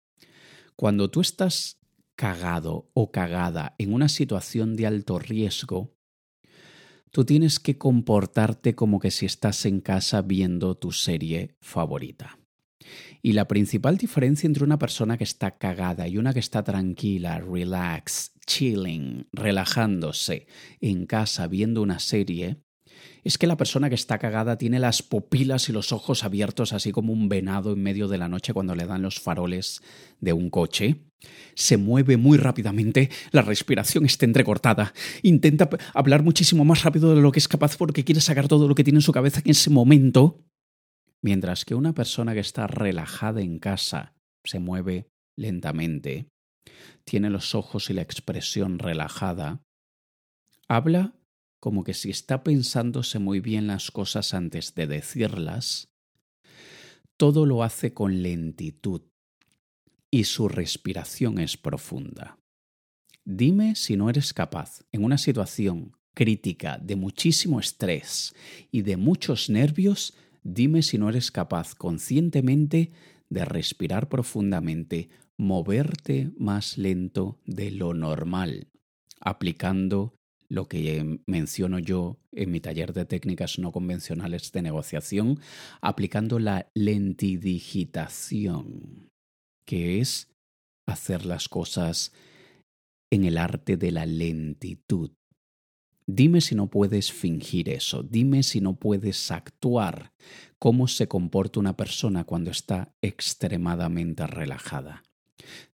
cuando 0.76 1.10
tú 1.10 1.20
estás 1.20 1.78
cagado 2.16 2.90
o 2.94 3.12
cagada 3.12 3.74
en 3.76 3.92
una 3.92 4.08
situación 4.08 4.76
de 4.76 4.86
alto 4.86 5.18
riesgo, 5.18 5.94
tú 7.10 7.26
tienes 7.26 7.60
que 7.60 7.76
comportarte 7.76 8.74
como 8.74 8.98
que 8.98 9.10
si 9.10 9.26
estás 9.26 9.66
en 9.66 9.82
casa 9.82 10.22
viendo 10.22 10.74
tu 10.74 10.90
serie 10.90 11.58
favorita. 11.60 12.38
Y 13.20 13.32
la 13.32 13.46
principal 13.46 13.98
diferencia 13.98 14.46
entre 14.46 14.64
una 14.64 14.78
persona 14.78 15.18
que 15.18 15.24
está 15.24 15.58
cagada 15.58 16.08
y 16.08 16.16
una 16.16 16.32
que 16.32 16.40
está 16.40 16.64
tranquila, 16.64 17.40
relax, 17.40 18.32
chilling, 18.46 19.28
relajándose 19.34 20.46
en 20.80 21.04
casa 21.04 21.46
viendo 21.46 21.82
una 21.82 21.98
serie, 21.98 22.62
es 23.24 23.38
que 23.38 23.46
la 23.46 23.56
persona 23.56 23.88
que 23.88 23.94
está 23.94 24.18
cagada 24.18 24.58
tiene 24.58 24.78
las 24.78 25.02
pupilas 25.02 25.68
y 25.68 25.72
los 25.72 25.92
ojos 25.92 26.24
abiertos 26.24 26.72
así 26.72 26.92
como 26.92 27.12
un 27.12 27.28
venado 27.28 27.72
en 27.72 27.82
medio 27.82 28.08
de 28.08 28.18
la 28.18 28.28
noche 28.28 28.52
cuando 28.52 28.74
le 28.74 28.86
dan 28.86 29.02
los 29.02 29.20
faroles 29.20 29.82
de 30.20 30.32
un 30.32 30.50
coche. 30.50 31.04
Se 31.54 31.76
mueve 31.76 32.16
muy 32.16 32.38
rápidamente, 32.38 33.10
la 33.32 33.42
respiración 33.42 34.04
está 34.04 34.24
entrecortada, 34.24 34.94
intenta 35.22 35.68
hablar 35.92 36.22
muchísimo 36.22 36.64
más 36.64 36.84
rápido 36.84 37.14
de 37.14 37.20
lo 37.20 37.32
que 37.32 37.40
es 37.40 37.48
capaz 37.48 37.76
porque 37.76 38.04
quiere 38.04 38.20
sacar 38.20 38.46
todo 38.46 38.68
lo 38.68 38.74
que 38.74 38.84
tiene 38.84 38.98
en 38.98 39.02
su 39.02 39.12
cabeza 39.12 39.40
en 39.44 39.50
ese 39.50 39.70
momento. 39.70 40.44
Mientras 41.20 41.64
que 41.64 41.74
una 41.74 41.94
persona 41.94 42.34
que 42.34 42.40
está 42.40 42.68
relajada 42.68 43.40
en 43.40 43.58
casa 43.58 44.14
se 44.44 44.60
mueve 44.60 45.08
lentamente, 45.36 46.28
tiene 47.04 47.30
los 47.30 47.56
ojos 47.56 47.90
y 47.90 47.94
la 47.94 48.02
expresión 48.02 48.78
relajada, 48.78 49.62
habla 50.68 51.17
como 51.60 51.84
que 51.84 51.94
si 51.94 52.10
está 52.10 52.44
pensándose 52.44 53.18
muy 53.18 53.40
bien 53.40 53.66
las 53.66 53.90
cosas 53.90 54.34
antes 54.34 54.74
de 54.74 54.86
decirlas, 54.86 55.88
todo 57.16 57.46
lo 57.46 57.62
hace 57.62 57.92
con 57.92 58.22
lentitud 58.22 59.02
y 60.10 60.24
su 60.24 60.48
respiración 60.48 61.38
es 61.38 61.56
profunda. 61.56 62.38
Dime 63.24 63.74
si 63.74 63.96
no 63.96 64.08
eres 64.08 64.32
capaz, 64.32 64.84
en 64.92 65.04
una 65.04 65.18
situación 65.18 65.92
crítica 66.14 66.78
de 66.78 66.96
muchísimo 66.96 67.60
estrés 67.60 68.34
y 68.70 68.82
de 68.82 68.96
muchos 68.96 69.50
nervios, 69.50 70.14
dime 70.42 70.82
si 70.82 70.96
no 70.98 71.08
eres 71.10 71.30
capaz 71.30 71.74
conscientemente 71.74 72.92
de 73.28 73.44
respirar 73.44 74.08
profundamente, 74.08 75.10
moverte 75.36 76.32
más 76.38 76.78
lento 76.78 77.38
de 77.44 77.70
lo 77.70 77.94
normal, 77.94 78.68
aplicando 79.20 80.17
lo 80.48 80.68
que 80.68 81.20
menciono 81.26 81.78
yo 81.78 82.18
en 82.32 82.50
mi 82.50 82.60
taller 82.60 82.92
de 82.92 83.04
técnicas 83.04 83.58
no 83.58 83.72
convencionales 83.72 84.50
de 84.52 84.62
negociación, 84.62 85.40
aplicando 85.80 86.38
la 86.38 86.70
lentidigitación, 86.74 89.10
que 89.66 90.00
es 90.00 90.30
hacer 90.86 91.26
las 91.26 91.48
cosas 91.48 92.12
en 93.10 93.24
el 93.24 93.38
arte 93.38 93.76
de 93.76 93.90
la 93.92 94.06
lentitud. 94.06 95.12
Dime 96.06 96.40
si 96.40 96.54
no 96.54 96.70
puedes 96.70 97.12
fingir 97.12 97.68
eso, 97.68 98.02
dime 98.02 98.42
si 98.42 98.62
no 98.62 98.76
puedes 98.76 99.30
actuar 99.30 100.14
cómo 100.58 100.88
se 100.88 101.06
comporta 101.06 101.60
una 101.60 101.76
persona 101.76 102.24
cuando 102.24 102.50
está 102.50 102.94
extremadamente 103.02 104.26
relajada. 104.26 105.02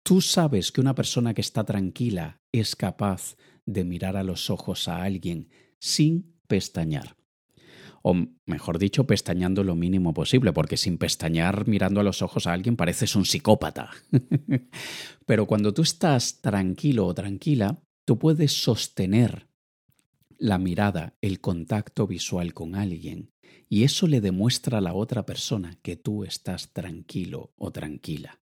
Tú 0.03 0.21
sabes 0.21 0.71
que 0.71 0.83
una 0.83 0.95
persona 0.95 1.33
que 1.33 1.41
está 1.41 1.65
tranquila 1.65 2.43
es 2.53 2.77
capaz 2.77 3.37
de 3.69 3.85
mirar 3.85 4.17
a 4.17 4.25
los 4.25 4.49
ojos 4.49 4.89
a 4.89 5.03
alguien 5.03 5.51
sin 5.79 6.35
pestañear. 6.49 7.17
o 8.03 8.15
mejor 8.47 8.79
dicho, 8.79 9.07
pestañando 9.07 9.65
lo 9.65 9.75
mínimo 9.75 10.15
posible, 10.15 10.53
porque 10.53 10.77
sin 10.77 10.97
pestañear 10.97 11.67
mirando 11.67 12.01
a 12.01 12.05
los 12.05 12.23
ojos 12.23 12.47
a 12.47 12.53
alguien 12.53 12.77
pareces 12.77 13.17
un 13.17 13.27
psicópata. 13.27 13.91
Pero 15.27 15.47
cuando 15.47 15.75
tú 15.75 15.83
estás 15.83 16.41
tranquilo 16.41 17.07
o 17.07 17.13
tranquila, 17.13 17.83
tú 18.07 18.19
puedes 18.19 18.53
sostener 18.53 19.49
la 20.39 20.59
mirada, 20.59 21.17
el 21.21 21.41
contacto 21.41 22.07
visual 22.07 22.55
con 22.55 22.77
alguien, 22.77 23.33
y 23.69 23.83
eso 23.83 24.07
le 24.07 24.21
demuestra 24.21 24.79
a 24.79 24.81
la 24.81 24.95
otra 24.95 25.27
persona 25.27 25.77
que 25.83 25.97
tú 25.97 26.25
estás 26.25 26.73
tranquilo 26.73 27.53
o 27.57 27.73
tranquila. 27.73 28.41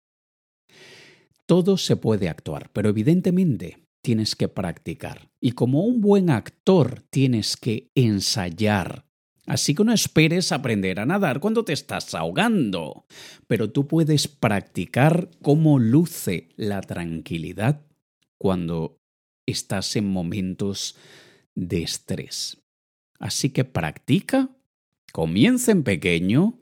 Todo 1.47 1.79
se 1.79 1.97
puede 1.97 2.29
actuar, 2.29 2.71
pero 2.73 2.89
evidentemente 2.89 3.84
tienes 4.05 4.37
que 4.37 4.49
practicar. 4.49 5.31
Y 5.41 5.53
como 5.53 5.81
un 5.81 6.03
buen 6.03 6.29
actor 6.29 7.03
tienes 7.09 7.57
que 7.57 7.91
ensayar. 7.95 9.07
Así 9.47 9.75
que 9.75 9.83
no 9.83 9.93
esperes 9.93 10.53
aprender 10.53 11.01
a 11.01 11.07
nadar 11.07 11.41
cuando 11.41 11.65
te 11.65 11.73
estás 11.73 12.15
ahogando, 12.15 13.07
pero 13.47 13.71
tú 13.71 13.89
puedes 13.89 14.29
practicar 14.29 15.31
cómo 15.43 15.79
luce 15.79 16.51
la 16.57 16.83
tranquilidad 16.83 17.81
cuando 18.39 19.01
estás 19.47 19.97
en 19.97 20.07
momentos 20.07 20.97
de 21.55 21.83
estrés. 21.83 22.59
Así 23.19 23.51
que 23.51 23.65
practica, 23.65 24.51
comienza 25.13 25.73
en 25.73 25.83
pequeño 25.83 26.59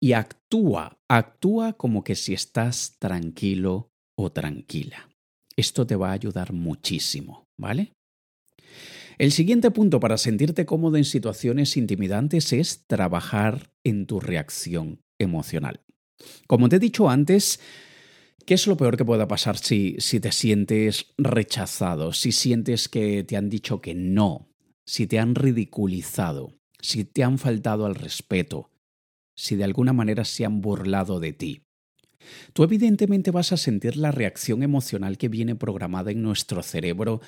y 0.00 0.12
actúa, 0.12 0.98
actúa 1.08 1.74
como 1.74 2.02
que 2.02 2.16
si 2.16 2.34
estás 2.34 2.96
tranquilo 2.98 3.92
o 4.16 4.32
tranquila. 4.32 5.08
Esto 5.58 5.88
te 5.88 5.96
va 5.96 6.10
a 6.10 6.12
ayudar 6.12 6.52
muchísimo, 6.52 7.48
¿vale? 7.58 7.92
El 9.18 9.32
siguiente 9.32 9.72
punto 9.72 9.98
para 9.98 10.16
sentirte 10.16 10.64
cómodo 10.64 10.96
en 10.96 11.04
situaciones 11.04 11.76
intimidantes 11.76 12.52
es 12.52 12.86
trabajar 12.86 13.72
en 13.82 14.06
tu 14.06 14.20
reacción 14.20 15.00
emocional. 15.18 15.80
Como 16.46 16.68
te 16.68 16.76
he 16.76 16.78
dicho 16.78 17.10
antes, 17.10 17.58
¿qué 18.46 18.54
es 18.54 18.68
lo 18.68 18.76
peor 18.76 18.96
que 18.96 19.04
pueda 19.04 19.26
pasar 19.26 19.58
si, 19.58 19.96
si 19.98 20.20
te 20.20 20.30
sientes 20.30 21.06
rechazado, 21.18 22.12
si 22.12 22.30
sientes 22.30 22.88
que 22.88 23.24
te 23.24 23.36
han 23.36 23.50
dicho 23.50 23.80
que 23.80 23.96
no, 23.96 24.52
si 24.86 25.08
te 25.08 25.18
han 25.18 25.34
ridiculizado, 25.34 26.56
si 26.80 27.04
te 27.04 27.24
han 27.24 27.36
faltado 27.36 27.84
al 27.84 27.96
respeto, 27.96 28.70
si 29.36 29.56
de 29.56 29.64
alguna 29.64 29.92
manera 29.92 30.24
se 30.24 30.44
han 30.44 30.60
burlado 30.60 31.18
de 31.18 31.32
ti? 31.32 31.67
Tú 32.52 32.64
evidentemente 32.64 33.30
vas 33.30 33.52
a 33.52 33.56
sentir 33.56 33.96
la 33.96 34.10
reacción 34.12 34.62
emocional 34.62 35.18
que 35.18 35.28
viene 35.28 35.54
programada 35.54 36.10
en 36.10 36.22
nuestro 36.22 36.62
cerebro 36.62 37.20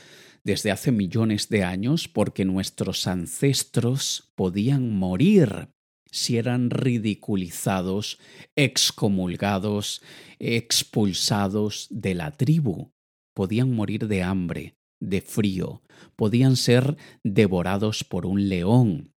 desde 0.45 0.71
hace 0.71 0.93
millones 0.93 1.49
de 1.49 1.65
años 1.65 2.09
porque 2.09 2.45
nuestros 2.45 3.07
ancestros 3.07 4.33
podían 4.35 4.91
morir 4.91 5.69
si 6.11 6.39
eran 6.39 6.71
ridiculizados, 6.71 8.19
excomulgados, 8.57 10.03
expulsados 10.39 11.87
de 11.91 12.15
la 12.15 12.33
tribu. 12.33 12.93
Podían 13.35 13.73
morir 13.73 14.09
de 14.09 14.23
hambre, 14.23 14.75
de 15.01 15.21
frío, 15.21 15.83
podían 16.17 16.57
ser 16.57 16.97
devorados 17.23 18.05
por 18.05 18.27
un 18.27 18.49
león. 18.49 19.13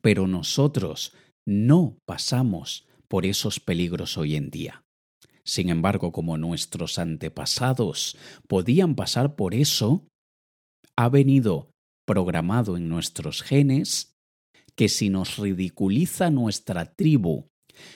Pero 0.00 0.26
nosotros 0.26 1.12
no 1.44 1.98
pasamos 2.06 2.86
por 3.08 3.26
esos 3.26 3.58
peligros 3.58 4.16
hoy 4.16 4.36
en 4.36 4.50
día. 4.50 4.84
Sin 5.50 5.68
embargo, 5.68 6.12
como 6.12 6.38
nuestros 6.38 7.00
antepasados 7.00 8.16
podían 8.46 8.94
pasar 8.94 9.34
por 9.34 9.52
eso, 9.52 10.06
ha 10.96 11.08
venido 11.08 11.72
programado 12.06 12.76
en 12.76 12.88
nuestros 12.88 13.42
genes 13.42 14.12
que 14.76 14.88
si 14.88 15.10
nos 15.10 15.38
ridiculiza 15.38 16.30
nuestra 16.30 16.94
tribu, 16.94 17.48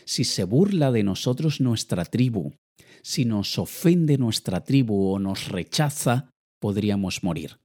si 0.05 0.25
se 0.25 0.43
burla 0.43 0.91
de 0.91 1.05
nosotros 1.05 1.61
nuestra 1.61 2.05
tribu, 2.05 2.55
si 3.03 3.25
nos 3.25 3.57
ofende 3.57 4.19
nuestra 4.19 4.65
tribu 4.65 5.13
o 5.13 5.21
nos 5.21 5.47
rechaza, 5.47 6.31
podríamos 6.61 7.23
morir. 7.23 7.61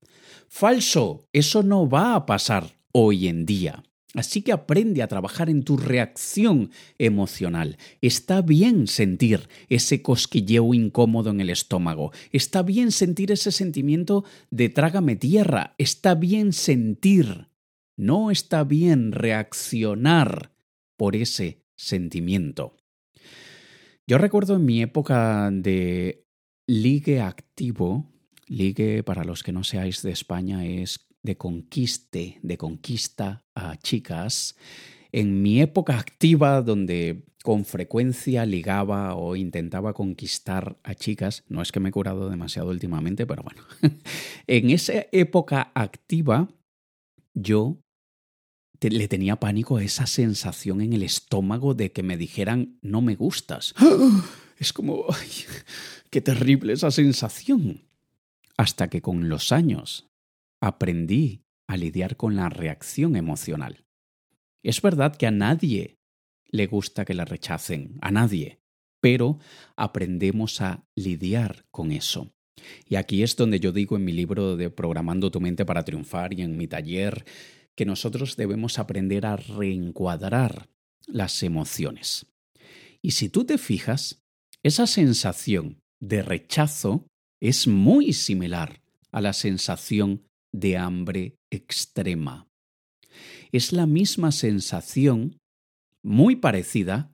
Falso, 0.49 1.25
eso 1.33 1.63
no 1.63 1.89
va 1.89 2.13
a 2.13 2.27
pasar 2.27 2.77
hoy 2.93 3.27
en 3.27 3.47
día. 3.47 3.83
Así 4.15 4.41
que 4.41 4.51
aprende 4.51 5.03
a 5.03 5.07
trabajar 5.07 5.49
en 5.49 5.63
tu 5.63 5.77
reacción 5.77 6.71
emocional. 6.97 7.77
Está 8.01 8.41
bien 8.41 8.87
sentir 8.87 9.47
ese 9.69 10.01
cosquilleo 10.01 10.73
incómodo 10.73 11.29
en 11.29 11.41
el 11.41 11.51
estómago. 11.51 12.11
Está 12.31 12.63
bien 12.63 12.91
sentir 12.91 13.31
ese 13.31 13.51
sentimiento 13.51 14.25
de 14.49 14.69
trágame 14.69 15.15
tierra. 15.15 15.75
Está 15.77 16.15
bien 16.15 16.53
sentir. 16.53 17.49
No 17.97 18.31
está 18.31 18.63
bien 18.63 19.11
reaccionar 19.11 20.53
por 20.97 21.15
ese 21.15 21.63
sentimiento. 21.75 22.77
Yo 24.07 24.17
recuerdo 24.17 24.55
en 24.55 24.65
mi 24.65 24.81
época 24.81 25.51
de 25.51 26.25
ligue 26.65 27.21
activo, 27.21 28.11
ligue 28.47 29.03
para 29.03 29.23
los 29.23 29.43
que 29.43 29.51
no 29.51 29.63
seáis 29.63 30.01
de 30.01 30.11
España 30.11 30.65
es 30.65 31.08
de 31.23 31.37
conquiste, 31.37 32.39
de 32.41 32.57
conquista 32.57 33.45
a 33.55 33.77
chicas, 33.77 34.55
en 35.11 35.41
mi 35.41 35.61
época 35.61 35.97
activa 35.97 36.61
donde 36.61 37.25
con 37.43 37.65
frecuencia 37.65 38.45
ligaba 38.45 39.15
o 39.15 39.35
intentaba 39.35 39.93
conquistar 39.93 40.77
a 40.83 40.93
chicas, 40.93 41.43
no 41.47 41.61
es 41.61 41.71
que 41.71 41.79
me 41.79 41.89
he 41.89 41.91
curado 41.91 42.29
demasiado 42.29 42.69
últimamente, 42.69 43.25
pero 43.25 43.43
bueno, 43.43 43.63
en 44.47 44.69
esa 44.69 45.05
época 45.11 45.71
activa 45.73 46.49
yo 47.33 47.79
le 48.81 49.07
tenía 49.07 49.37
pánico 49.37 49.77
a 49.77 49.83
esa 49.83 50.05
sensación 50.05 50.81
en 50.81 50.93
el 50.93 51.03
estómago 51.03 51.73
de 51.73 51.91
que 51.91 52.03
me 52.03 52.17
dijeran 52.17 52.77
no 52.81 53.01
me 53.01 53.15
gustas. 53.15 53.73
Es 54.59 54.73
como, 54.73 55.05
ay, 55.07 55.29
qué 56.09 56.19
terrible 56.19 56.73
esa 56.73 56.91
sensación. 56.91 57.85
Hasta 58.57 58.89
que 58.89 59.01
con 59.01 59.29
los 59.29 59.53
años 59.53 60.08
aprendí 60.61 61.43
a 61.67 61.77
lidiar 61.77 62.17
con 62.17 62.35
la 62.35 62.49
reacción 62.49 63.15
emocional. 63.15 63.85
Es 64.63 64.81
verdad 64.81 65.15
que 65.15 65.27
a 65.27 65.31
nadie 65.31 65.99
le 66.47 66.67
gusta 66.67 67.05
que 67.05 67.13
la 67.13 67.25
rechacen, 67.25 67.97
a 68.01 68.11
nadie, 68.11 68.59
pero 69.01 69.39
aprendemos 69.75 70.61
a 70.61 70.85
lidiar 70.95 71.65
con 71.71 71.91
eso. 71.91 72.33
Y 72.85 72.95
aquí 72.95 73.23
es 73.23 73.35
donde 73.35 73.59
yo 73.59 73.71
digo 73.71 73.95
en 73.95 74.03
mi 74.03 74.11
libro 74.11 74.57
de 74.57 74.69
Programando 74.69 75.31
tu 75.31 75.39
mente 75.39 75.65
para 75.65 75.85
triunfar 75.85 76.33
y 76.33 76.41
en 76.41 76.57
mi 76.57 76.67
taller 76.67 77.25
que 77.75 77.85
nosotros 77.85 78.35
debemos 78.35 78.79
aprender 78.79 79.25
a 79.25 79.37
reencuadrar 79.37 80.69
las 81.07 81.43
emociones. 81.43 82.25
Y 83.01 83.11
si 83.11 83.29
tú 83.29 83.45
te 83.45 83.57
fijas, 83.57 84.21
esa 84.63 84.87
sensación 84.87 85.79
de 86.01 86.21
rechazo 86.21 87.07
es 87.39 87.67
muy 87.67 88.11
similar 88.11 88.81
a 89.11 89.21
la 89.21 89.31
sensación 89.31 90.23
de 90.51 90.77
hambre 90.77 91.35
extrema. 91.51 92.47
Es 93.51 93.71
la 93.71 93.85
misma 93.85 94.31
sensación, 94.31 95.37
muy 96.03 96.35
parecida, 96.35 97.11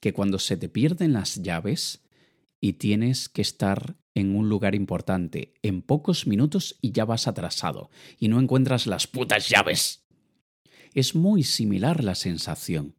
que 0.00 0.12
cuando 0.12 0.38
se 0.38 0.56
te 0.56 0.68
pierden 0.68 1.12
las 1.12 1.42
llaves 1.42 2.02
y 2.60 2.74
tienes 2.74 3.28
que 3.28 3.42
estar 3.42 3.96
en 4.14 4.34
un 4.34 4.48
lugar 4.48 4.74
importante 4.74 5.54
en 5.62 5.82
pocos 5.82 6.26
minutos 6.26 6.76
y 6.80 6.92
ya 6.92 7.04
vas 7.04 7.28
atrasado 7.28 7.90
y 8.18 8.28
no 8.28 8.40
encuentras 8.40 8.86
las 8.86 9.06
putas 9.06 9.48
llaves. 9.48 10.04
Es 10.94 11.14
muy 11.14 11.42
similar 11.42 12.02
la 12.02 12.14
sensación. 12.14 12.96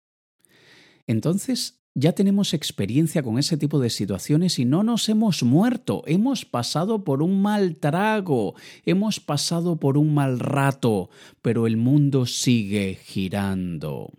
Entonces, 1.08 1.79
ya 1.99 2.13
tenemos 2.13 2.53
experiencia 2.53 3.21
con 3.23 3.38
ese 3.38 3.57
tipo 3.57 3.79
de 3.79 3.89
situaciones 3.89 4.57
y 4.57 4.65
no 4.65 4.83
nos 4.83 5.09
hemos 5.09 5.43
muerto, 5.43 6.03
hemos 6.07 6.45
pasado 6.45 7.03
por 7.03 7.21
un 7.21 7.41
mal 7.41 7.75
trago, 7.75 8.55
hemos 8.85 9.19
pasado 9.19 9.79
por 9.79 9.97
un 9.97 10.13
mal 10.13 10.39
rato, 10.39 11.09
pero 11.41 11.67
el 11.67 11.75
mundo 11.75 12.25
sigue 12.25 12.95
girando. 13.03 14.13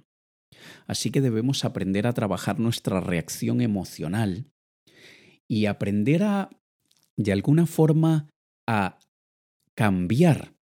Así 0.87 1.11
que 1.11 1.23
debemos 1.23 1.65
aprender 1.65 2.07
a 2.07 2.13
trabajar 2.13 2.59
nuestra 2.59 3.01
reacción 3.01 3.63
emocional 3.63 4.45
y 5.49 5.67
aprender 5.67 6.23
a, 6.23 6.51
de 7.17 7.33
alguna 7.33 7.65
forma, 7.65 8.29
a 8.69 8.99
cambiar 9.75 10.53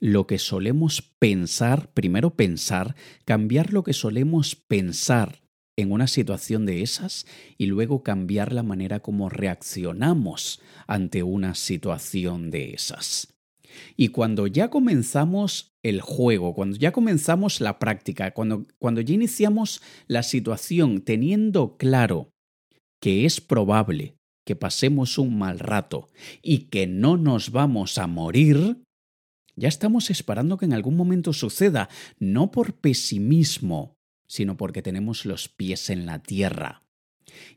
lo 0.00 0.26
que 0.26 0.38
solemos 0.38 1.00
pensar, 1.18 1.90
primero 1.92 2.36
pensar, 2.36 2.94
cambiar 3.24 3.72
lo 3.72 3.82
que 3.84 3.94
solemos 3.94 4.54
pensar 4.54 5.47
en 5.78 5.92
una 5.92 6.08
situación 6.08 6.66
de 6.66 6.82
esas 6.82 7.24
y 7.56 7.66
luego 7.66 8.02
cambiar 8.02 8.52
la 8.52 8.64
manera 8.64 8.98
como 8.98 9.28
reaccionamos 9.28 10.60
ante 10.88 11.22
una 11.22 11.54
situación 11.54 12.50
de 12.50 12.74
esas. 12.74 13.32
Y 13.96 14.08
cuando 14.08 14.48
ya 14.48 14.70
comenzamos 14.70 15.70
el 15.84 16.00
juego, 16.00 16.52
cuando 16.52 16.76
ya 16.76 16.90
comenzamos 16.90 17.60
la 17.60 17.78
práctica, 17.78 18.32
cuando, 18.32 18.66
cuando 18.80 19.00
ya 19.02 19.14
iniciamos 19.14 19.80
la 20.08 20.24
situación 20.24 21.00
teniendo 21.00 21.76
claro 21.76 22.32
que 23.00 23.24
es 23.24 23.40
probable 23.40 24.16
que 24.44 24.56
pasemos 24.56 25.16
un 25.16 25.38
mal 25.38 25.60
rato 25.60 26.08
y 26.42 26.70
que 26.70 26.88
no 26.88 27.16
nos 27.16 27.52
vamos 27.52 27.98
a 27.98 28.08
morir, 28.08 28.82
Ya 29.54 29.66
estamos 29.66 30.08
esperando 30.10 30.56
que 30.56 30.66
en 30.66 30.72
algún 30.72 30.96
momento 30.96 31.32
suceda, 31.32 31.88
no 32.20 32.52
por 32.52 32.74
pesimismo, 32.74 33.97
sino 34.28 34.56
porque 34.56 34.82
tenemos 34.82 35.24
los 35.24 35.48
pies 35.48 35.90
en 35.90 36.06
la 36.06 36.22
tierra. 36.22 36.84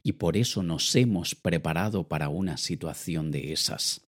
Y 0.01 0.13
por 0.13 0.37
eso 0.37 0.63
nos 0.63 0.95
hemos 0.95 1.35
preparado 1.35 2.07
para 2.07 2.29
una 2.29 2.57
situación 2.57 3.29
de 3.31 3.53
esas. 3.53 4.01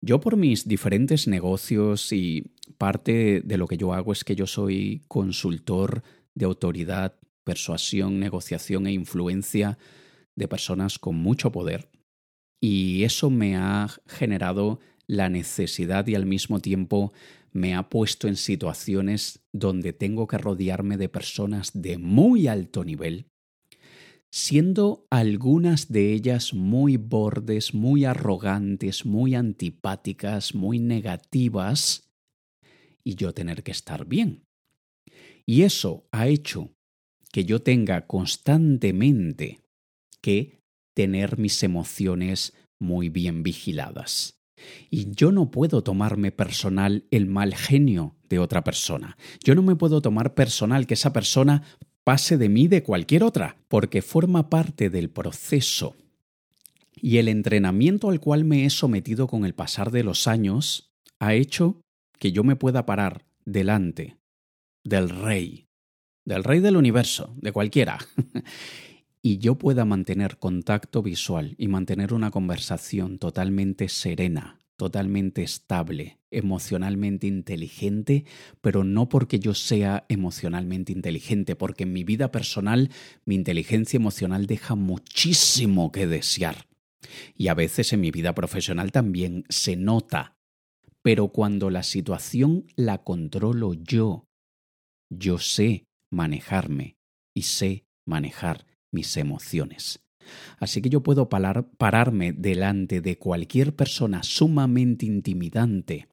Yo 0.00 0.20
por 0.20 0.36
mis 0.36 0.68
diferentes 0.68 1.26
negocios 1.26 2.12
y 2.12 2.52
parte 2.78 3.40
de 3.44 3.58
lo 3.58 3.66
que 3.66 3.76
yo 3.76 3.92
hago 3.92 4.12
es 4.12 4.22
que 4.22 4.36
yo 4.36 4.46
soy 4.46 5.02
consultor 5.08 6.04
de 6.34 6.44
autoridad, 6.44 7.18
persuasión, 7.42 8.20
negociación 8.20 8.86
e 8.86 8.92
influencia 8.92 9.76
de 10.36 10.46
personas 10.46 10.98
con 10.98 11.16
mucho 11.16 11.50
poder. 11.50 11.90
Y 12.60 13.02
eso 13.02 13.30
me 13.30 13.56
ha 13.56 13.88
generado 14.06 14.78
la 15.06 15.28
necesidad 15.28 16.06
y 16.06 16.14
al 16.14 16.26
mismo 16.26 16.60
tiempo 16.60 17.12
me 17.52 17.74
ha 17.74 17.88
puesto 17.88 18.28
en 18.28 18.36
situaciones 18.36 19.40
donde 19.52 19.92
tengo 19.92 20.26
que 20.26 20.38
rodearme 20.38 20.96
de 20.96 21.08
personas 21.08 21.70
de 21.74 21.98
muy 21.98 22.46
alto 22.48 22.84
nivel 22.84 23.26
siendo 24.30 25.06
algunas 25.10 25.88
de 25.88 26.12
ellas 26.12 26.52
muy 26.52 26.96
bordes, 26.96 27.74
muy 27.74 28.04
arrogantes, 28.04 29.06
muy 29.06 29.34
antipáticas, 29.34 30.54
muy 30.54 30.78
negativas, 30.78 32.10
y 33.04 33.14
yo 33.14 33.32
tener 33.32 33.62
que 33.62 33.70
estar 33.70 34.06
bien. 34.06 34.44
Y 35.46 35.62
eso 35.62 36.06
ha 36.12 36.28
hecho 36.28 36.70
que 37.32 37.44
yo 37.44 37.62
tenga 37.62 38.06
constantemente 38.06 39.60
que 40.20 40.60
tener 40.94 41.38
mis 41.38 41.62
emociones 41.62 42.52
muy 42.78 43.08
bien 43.08 43.42
vigiladas. 43.42 44.37
Y 44.90 45.10
yo 45.12 45.32
no 45.32 45.50
puedo 45.50 45.82
tomarme 45.82 46.32
personal 46.32 47.04
el 47.10 47.26
mal 47.26 47.54
genio 47.54 48.16
de 48.28 48.38
otra 48.38 48.64
persona. 48.64 49.16
Yo 49.42 49.54
no 49.54 49.62
me 49.62 49.76
puedo 49.76 50.00
tomar 50.02 50.34
personal 50.34 50.86
que 50.86 50.94
esa 50.94 51.12
persona 51.12 51.62
pase 52.04 52.38
de 52.38 52.48
mí 52.48 52.68
de 52.68 52.82
cualquier 52.82 53.22
otra, 53.22 53.58
porque 53.68 54.02
forma 54.02 54.48
parte 54.48 54.90
del 54.90 55.10
proceso. 55.10 55.96
Y 56.96 57.18
el 57.18 57.28
entrenamiento 57.28 58.10
al 58.10 58.20
cual 58.20 58.44
me 58.44 58.64
he 58.64 58.70
sometido 58.70 59.26
con 59.26 59.44
el 59.44 59.54
pasar 59.54 59.90
de 59.90 60.04
los 60.04 60.26
años 60.26 60.90
ha 61.20 61.34
hecho 61.34 61.80
que 62.18 62.32
yo 62.32 62.44
me 62.44 62.56
pueda 62.56 62.86
parar 62.86 63.26
delante 63.44 64.16
del 64.84 65.08
rey, 65.08 65.66
del 66.24 66.44
rey 66.44 66.60
del 66.60 66.76
universo, 66.76 67.34
de 67.36 67.52
cualquiera, 67.52 67.98
y 69.28 69.36
yo 69.36 69.56
pueda 69.56 69.84
mantener 69.84 70.38
contacto 70.38 71.02
visual 71.02 71.54
y 71.58 71.68
mantener 71.68 72.14
una 72.14 72.30
conversación 72.30 73.18
totalmente 73.18 73.90
serena, 73.90 74.58
totalmente 74.78 75.42
estable, 75.42 76.18
emocionalmente 76.30 77.26
inteligente, 77.26 78.24
pero 78.62 78.84
no 78.84 79.10
porque 79.10 79.38
yo 79.38 79.52
sea 79.52 80.06
emocionalmente 80.08 80.92
inteligente, 80.92 81.56
porque 81.56 81.82
en 81.82 81.92
mi 81.92 82.04
vida 82.04 82.30
personal 82.30 82.88
mi 83.26 83.34
inteligencia 83.34 83.98
emocional 83.98 84.46
deja 84.46 84.76
muchísimo 84.76 85.92
que 85.92 86.06
desear. 86.06 86.66
Y 87.36 87.48
a 87.48 87.54
veces 87.54 87.92
en 87.92 88.00
mi 88.00 88.10
vida 88.10 88.34
profesional 88.34 88.92
también 88.92 89.44
se 89.50 89.76
nota. 89.76 90.38
Pero 91.02 91.28
cuando 91.28 91.68
la 91.68 91.82
situación 91.82 92.64
la 92.76 93.04
controlo 93.04 93.74
yo, 93.74 94.26
yo 95.10 95.36
sé 95.36 95.84
manejarme 96.10 96.96
y 97.34 97.42
sé 97.42 97.84
manejar 98.06 98.64
mis 98.92 99.16
emociones. 99.16 100.00
Así 100.58 100.82
que 100.82 100.90
yo 100.90 101.02
puedo 101.02 101.28
pararme 101.28 102.32
delante 102.32 103.00
de 103.00 103.18
cualquier 103.18 103.74
persona 103.74 104.22
sumamente 104.22 105.06
intimidante 105.06 106.08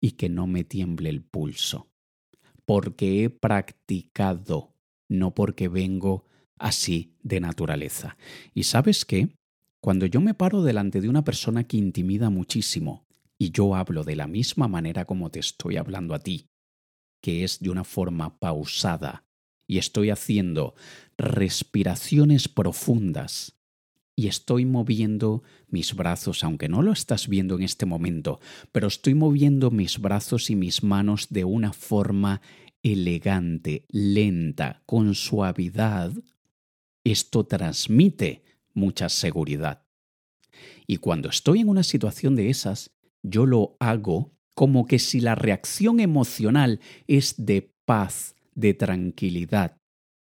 y 0.00 0.12
que 0.12 0.28
no 0.28 0.46
me 0.46 0.64
tiemble 0.64 1.10
el 1.10 1.22
pulso, 1.22 1.88
porque 2.64 3.24
he 3.24 3.30
practicado, 3.30 4.74
no 5.08 5.34
porque 5.34 5.68
vengo 5.68 6.26
así 6.58 7.14
de 7.22 7.40
naturaleza. 7.40 8.16
¿Y 8.54 8.64
sabes 8.64 9.04
qué? 9.04 9.36
Cuando 9.80 10.06
yo 10.06 10.20
me 10.20 10.32
paro 10.32 10.62
delante 10.62 11.00
de 11.00 11.08
una 11.08 11.24
persona 11.24 11.64
que 11.64 11.76
intimida 11.76 12.30
muchísimo 12.30 13.04
y 13.38 13.50
yo 13.50 13.74
hablo 13.74 14.04
de 14.04 14.16
la 14.16 14.26
misma 14.26 14.68
manera 14.68 15.04
como 15.04 15.30
te 15.30 15.40
estoy 15.40 15.76
hablando 15.76 16.14
a 16.14 16.20
ti, 16.20 16.46
que 17.20 17.44
es 17.44 17.60
de 17.60 17.70
una 17.70 17.84
forma 17.84 18.38
pausada, 18.38 19.23
y 19.66 19.78
estoy 19.78 20.10
haciendo 20.10 20.74
respiraciones 21.16 22.48
profundas 22.48 23.56
y 24.16 24.28
estoy 24.28 24.64
moviendo 24.64 25.42
mis 25.68 25.94
brazos, 25.94 26.44
aunque 26.44 26.68
no 26.68 26.82
lo 26.82 26.92
estás 26.92 27.28
viendo 27.28 27.56
en 27.56 27.62
este 27.62 27.86
momento, 27.86 28.40
pero 28.70 28.86
estoy 28.86 29.14
moviendo 29.14 29.70
mis 29.70 29.98
brazos 29.98 30.50
y 30.50 30.56
mis 30.56 30.82
manos 30.82 31.28
de 31.30 31.44
una 31.44 31.72
forma 31.72 32.40
elegante, 32.82 33.86
lenta, 33.88 34.82
con 34.86 35.14
suavidad, 35.14 36.12
esto 37.02 37.44
transmite 37.44 38.44
mucha 38.72 39.08
seguridad. 39.08 39.86
Y 40.86 40.98
cuando 40.98 41.28
estoy 41.28 41.60
en 41.60 41.68
una 41.68 41.82
situación 41.82 42.36
de 42.36 42.50
esas, 42.50 42.92
yo 43.22 43.46
lo 43.46 43.76
hago 43.80 44.32
como 44.54 44.86
que 44.86 44.98
si 44.98 45.20
la 45.20 45.34
reacción 45.34 45.98
emocional 45.98 46.80
es 47.08 47.34
de 47.38 47.74
paz, 47.84 48.33
de 48.54 48.74
tranquilidad, 48.74 49.76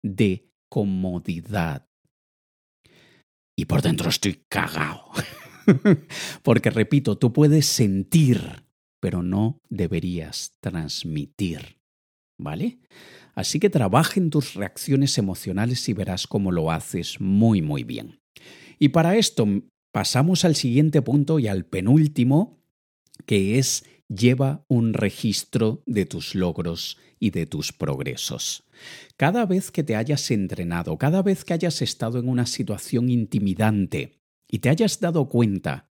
de 0.04 0.50
comodidad. 0.70 1.88
Y 3.58 3.66
por 3.66 3.82
dentro 3.82 4.10
estoy 4.10 4.44
cagao. 4.50 5.12
Porque, 6.44 6.70
repito, 6.70 7.18
tú 7.18 7.32
puedes 7.32 7.66
sentir, 7.66 8.66
pero 9.00 9.22
no 9.22 9.60
deberías 9.70 10.54
transmitir. 10.60 11.78
¿Vale? 12.40 12.80
Así 13.36 13.60
que 13.60 13.70
trabaja 13.70 14.20
en 14.20 14.30
tus 14.30 14.56
reacciones 14.56 15.18
emocionales 15.18 15.88
y 15.88 15.94
verás 15.94 16.28
cómo 16.28 16.52
lo 16.52 16.72
haces 16.72 17.22
muy, 17.22 17.62
muy 17.62 17.84
bien. 17.84 18.20
Y 18.80 18.90
para 18.90 19.16
esto 19.16 19.48
pasamos 19.92 20.44
al 20.44 20.56
siguiente 20.56 21.02
punto 21.02 21.40
y 21.40 21.48
al 21.48 21.66
penúltimo, 21.66 22.60
que 23.26 23.60
es 23.60 23.86
lleva 24.16 24.66
un 24.68 24.94
registro 24.94 25.84
de 25.86 26.06
tus 26.06 26.36
logros 26.36 26.98
y 27.20 27.32
de 27.32 27.46
tus 27.46 27.72
progresos. 27.72 28.64
Cada 29.18 29.46
vez 29.46 29.72
que 29.72 29.84
te 29.84 29.96
hayas 29.96 30.30
entrenado, 30.32 30.98
cada 30.98 31.22
vez 31.22 31.46
que 31.46 31.54
hayas 31.54 31.82
estado 31.82 32.20
en 32.20 32.28
una 32.28 32.46
situación 32.46 33.10
intimidante 33.10 34.20
y 34.50 34.60
te 34.60 34.70
hayas 34.70 35.00
dado 35.00 35.30
cuenta 35.30 35.90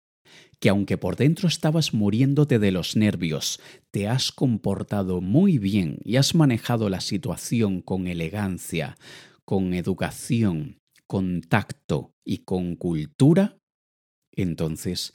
que 0.61 0.69
aunque 0.69 0.97
por 0.99 1.17
dentro 1.17 1.49
estabas 1.49 1.93
muriéndote 1.93 2.59
de 2.59 2.71
los 2.71 2.97
nervios, 2.97 3.61
te 3.91 4.09
has 4.09 4.33
comportado 4.33 5.21
muy 5.21 5.59
bien 5.59 5.99
y 6.05 6.17
has 6.17 6.35
manejado 6.35 6.89
la 6.89 7.01
situación 7.01 7.83
con 7.83 8.07
elegancia, 8.07 8.97
con 9.45 9.75
educación, 9.75 10.79
con 11.07 11.43
tacto 11.43 12.15
y 12.25 12.39
con 12.39 12.77
cultura, 12.77 13.59
entonces 14.33 15.15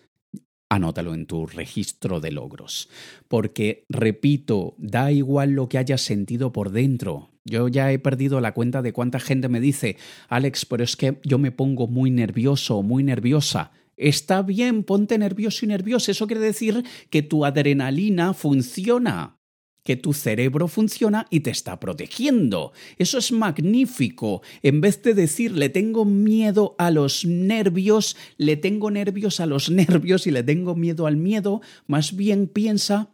anótalo 0.71 1.13
en 1.13 1.25
tu 1.25 1.45
registro 1.45 2.21
de 2.21 2.31
logros. 2.31 2.87
Porque, 3.27 3.83
repito, 3.89 4.73
da 4.77 5.11
igual 5.11 5.51
lo 5.51 5.67
que 5.67 5.77
hayas 5.77 6.01
sentido 6.01 6.53
por 6.53 6.71
dentro. 6.71 7.29
Yo 7.43 7.67
ya 7.67 7.91
he 7.91 7.99
perdido 7.99 8.39
la 8.39 8.53
cuenta 8.53 8.81
de 8.81 8.93
cuánta 8.93 9.19
gente 9.19 9.49
me 9.49 9.59
dice, 9.59 9.97
Alex, 10.29 10.65
pero 10.65 10.83
es 10.83 10.95
que 10.95 11.19
yo 11.23 11.37
me 11.39 11.51
pongo 11.51 11.87
muy 11.87 12.09
nervioso 12.09 12.77
o 12.77 12.83
muy 12.83 13.03
nerviosa. 13.03 13.71
Está 13.97 14.43
bien, 14.43 14.83
ponte 14.83 15.17
nervioso 15.17 15.65
y 15.65 15.67
nervioso. 15.67 16.09
Eso 16.09 16.25
quiere 16.25 16.41
decir 16.41 16.83
que 17.09 17.21
tu 17.21 17.43
adrenalina 17.43 18.33
funciona 18.33 19.40
que 19.83 19.95
tu 19.95 20.13
cerebro 20.13 20.67
funciona 20.67 21.25
y 21.29 21.41
te 21.41 21.49
está 21.49 21.79
protegiendo. 21.79 22.73
Eso 22.97 23.17
es 23.17 23.31
magnífico. 23.31 24.41
En 24.61 24.81
vez 24.81 25.01
de 25.01 25.13
decir 25.13 25.51
le 25.53 25.69
tengo 25.69 26.05
miedo 26.05 26.75
a 26.77 26.91
los 26.91 27.25
nervios, 27.25 28.15
le 28.37 28.57
tengo 28.57 28.91
nervios 28.91 29.39
a 29.39 29.45
los 29.45 29.69
nervios 29.71 30.27
y 30.27 30.31
le 30.31 30.43
tengo 30.43 30.75
miedo 30.75 31.07
al 31.07 31.17
miedo, 31.17 31.61
más 31.87 32.15
bien 32.15 32.47
piensa, 32.47 33.13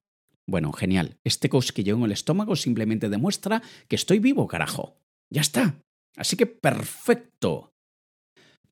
bueno, 0.50 0.72
genial, 0.72 1.18
este 1.26 1.50
cosquilleo 1.50 1.98
en 1.98 2.04
el 2.04 2.12
estómago 2.14 2.56
simplemente 2.56 3.10
demuestra 3.10 3.62
que 3.90 3.98
estoy 3.98 4.20
vivo, 4.20 4.48
carajo. 4.48 4.98
Ya 5.30 5.42
está. 5.42 5.82
Así 6.16 6.38
que 6.38 6.46
perfecto. 6.46 7.74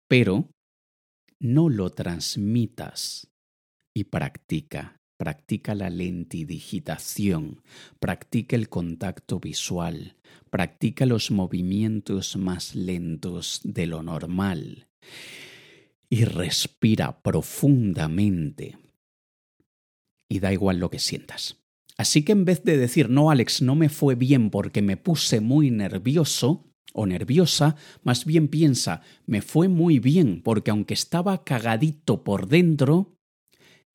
Pero 0.08 0.50
no 1.40 1.70
lo 1.70 1.90
transmitas 1.90 3.28
y 3.94 4.06
practica 4.06 4.98
Practica 5.18 5.76
la 5.76 5.90
lentidigitación, 5.90 7.62
practica 8.00 8.56
el 8.56 8.68
contacto 8.68 9.40
visual, 9.40 10.18
practica 10.50 11.06
los 11.06 11.32
movimientos 11.32 12.36
más 12.36 12.76
lentos 12.76 13.62
de 13.64 13.88
lo 13.88 14.04
normal 14.04 14.88
y 16.10 16.26
respira 16.26 17.22
profundamente. 17.22 18.78
Y 20.30 20.40
da 20.40 20.52
igual 20.52 20.80
lo 20.80 20.90
que 20.90 21.00
sientas. 21.00 21.58
Así 21.98 22.24
que 22.24 22.34
en 22.34 22.46
vez 22.46 22.64
de 22.64 22.78
decir, 22.78 23.10
no, 23.10 23.32
Alex, 23.32 23.62
no 23.62 23.76
me 23.76 23.90
fue 23.90 24.16
bien 24.16 24.50
porque 24.50 24.82
me 24.82 24.98
puse 24.98 25.40
muy 25.40 25.72
nervioso 25.72 26.72
o 26.94 27.06
nerviosa, 27.06 27.76
más 28.04 28.26
bien 28.26 28.48
piensa, 28.48 29.02
me 29.26 29.42
fue 29.42 29.68
muy 29.68 30.00
bien 30.00 30.42
porque 30.42 30.72
aunque 30.72 30.94
estaba 30.94 31.44
cagadito 31.44 32.24
por 32.24 32.48
dentro, 32.48 33.15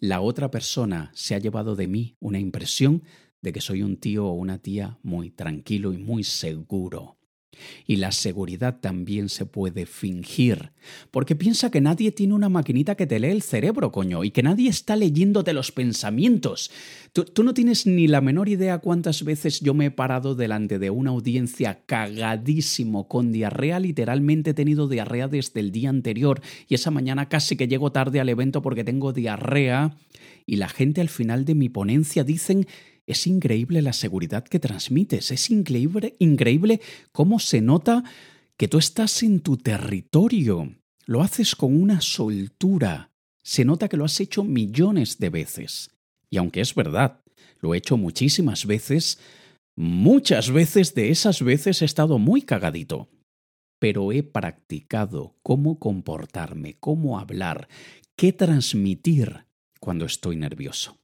la 0.01 0.23
otra 0.23 0.51
persona 0.51 1.11
se 1.15 1.35
ha 1.35 1.39
llevado 1.39 1.77
de 1.77 1.87
mí 1.87 2.17
una 2.21 2.39
impresión 2.39 3.05
de 3.43 3.53
que 3.53 3.61
soy 3.61 3.83
un 3.83 3.99
tío 3.99 4.27
o 4.27 4.33
una 4.33 4.59
tía 4.59 4.99
muy 5.03 5.31
tranquilo 5.31 5.93
y 5.93 5.99
muy 5.99 6.25
seguro. 6.25 7.20
Y 7.87 7.97
la 7.97 8.13
seguridad 8.13 8.79
también 8.81 9.29
se 9.29 9.47
puede 9.47 9.87
fingir, 9.87 10.73
porque 11.11 11.37
piensa 11.37 11.71
que 11.71 11.81
nadie 11.81 12.13
tiene 12.13 12.35
una 12.35 12.49
maquinita 12.49 12.95
que 12.95 13.07
te 13.07 13.19
lee 13.19 13.29
el 13.29 13.43
cerebro, 13.43 13.93
coño, 13.93 14.25
y 14.25 14.31
que 14.31 14.43
nadie 14.43 14.69
está 14.69 14.97
leyéndote 14.97 15.53
los 15.53 15.73
pensamientos. 15.73 16.71
Tú, 17.13 17.25
tú, 17.25 17.43
no 17.43 17.55
tienes 17.55 17.87
ni 17.87 18.07
la 18.07 18.21
menor 18.21 18.49
idea 18.49 18.79
cuántas 18.79 19.25
veces 19.25 19.61
yo 19.61 19.75
me 19.75 19.87
he 19.87 19.91
parado 19.91 20.35
delante 20.35 20.79
de 20.79 20.91
una 20.91 21.11
audiencia 21.11 21.83
cagadísimo, 21.87 23.09
con 23.09 23.33
diarrea, 23.33 23.81
literalmente 23.81 24.51
he 24.51 24.55
tenido 24.55 24.89
diarrea 24.89 25.29
desde 25.29 25.61
el 25.61 25.73
día 25.73 25.91
anterior, 25.91 26.41
y 26.69 26.75
esa 26.75 26.91
mañana 26.91 27.29
casi 27.29 27.57
que 27.57 27.69
llego 27.69 27.93
tarde 27.93 28.21
al 28.21 28.29
evento 28.29 28.63
porque 28.63 28.85
tengo 28.85 29.13
diarrea, 29.13 29.97
y 30.47 30.57
la 30.57 30.69
gente 30.69 31.01
al 31.01 31.09
final 31.09 31.45
de 31.45 31.55
mi 31.55 31.69
ponencia 31.69 32.25
dicen 32.25 32.67
es 33.11 33.27
increíble 33.27 33.83
la 33.83 33.93
seguridad 33.93 34.45
que 34.45 34.61
transmites, 34.61 35.31
es 35.31 35.51
increíble, 35.51 36.17
increíble 36.19 36.81
cómo 37.13 37.39
se 37.39 37.61
nota 37.61 38.05
que 38.57 38.69
tú 38.69 38.79
estás 38.79 39.23
en 39.23 39.41
tu 39.41 39.57
territorio. 39.57 40.75
Lo 41.07 41.23
haces 41.23 41.57
con 41.57 41.81
una 41.81 42.01
soltura. 42.01 43.11
Se 43.43 43.65
nota 43.65 43.89
que 43.89 43.97
lo 43.97 44.05
has 44.05 44.21
hecho 44.21 44.45
millones 44.45 45.19
de 45.19 45.31
veces. 45.31 45.91
Y 46.29 46.37
aunque 46.37 46.61
es 46.61 46.75
verdad, 46.75 47.21
lo 47.61 47.75
he 47.75 47.79
hecho 47.79 47.97
muchísimas 47.97 48.67
veces, 48.67 49.19
muchas 49.77 50.51
veces 50.51 50.95
de 50.95 51.11
esas 51.11 51.43
veces 51.43 51.83
he 51.83 51.87
estado 51.87 52.19
muy 52.19 52.43
cagadito. 52.43 53.09
Pero 53.79 54.13
he 54.13 54.23
practicado 54.23 55.37
cómo 55.43 55.79
comportarme, 55.79 56.77
cómo 56.79 57.19
hablar, 57.19 57.67
qué 58.15 58.33
transmitir 58.33 59.47
cuando 59.81 60.05
estoy 60.05 60.37
nervioso. 60.37 61.00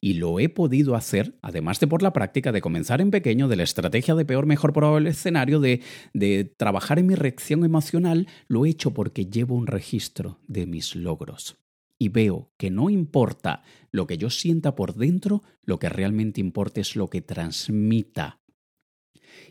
Y 0.00 0.14
lo 0.14 0.40
he 0.40 0.48
podido 0.48 0.94
hacer, 0.94 1.36
además 1.42 1.80
de 1.80 1.86
por 1.86 2.02
la 2.02 2.12
práctica 2.12 2.52
de 2.52 2.60
comenzar 2.60 3.00
en 3.00 3.10
pequeño, 3.10 3.48
de 3.48 3.56
la 3.56 3.62
estrategia 3.62 4.14
de 4.14 4.24
peor, 4.24 4.46
mejor, 4.46 4.72
probable 4.72 5.10
escenario, 5.10 5.60
de, 5.60 5.82
de 6.14 6.44
trabajar 6.44 6.98
en 6.98 7.06
mi 7.06 7.14
reacción 7.14 7.64
emocional, 7.64 8.28
lo 8.48 8.64
he 8.64 8.70
hecho 8.70 8.92
porque 8.92 9.26
llevo 9.26 9.54
un 9.54 9.66
registro 9.66 10.40
de 10.46 10.66
mis 10.66 10.94
logros. 10.94 11.56
Y 11.98 12.10
veo 12.10 12.52
que 12.58 12.70
no 12.70 12.90
importa 12.90 13.62
lo 13.90 14.06
que 14.06 14.18
yo 14.18 14.28
sienta 14.28 14.74
por 14.74 14.94
dentro, 14.94 15.42
lo 15.62 15.78
que 15.78 15.88
realmente 15.88 16.40
importa 16.40 16.80
es 16.80 16.94
lo 16.94 17.08
que 17.08 17.22
transmita. 17.22 18.42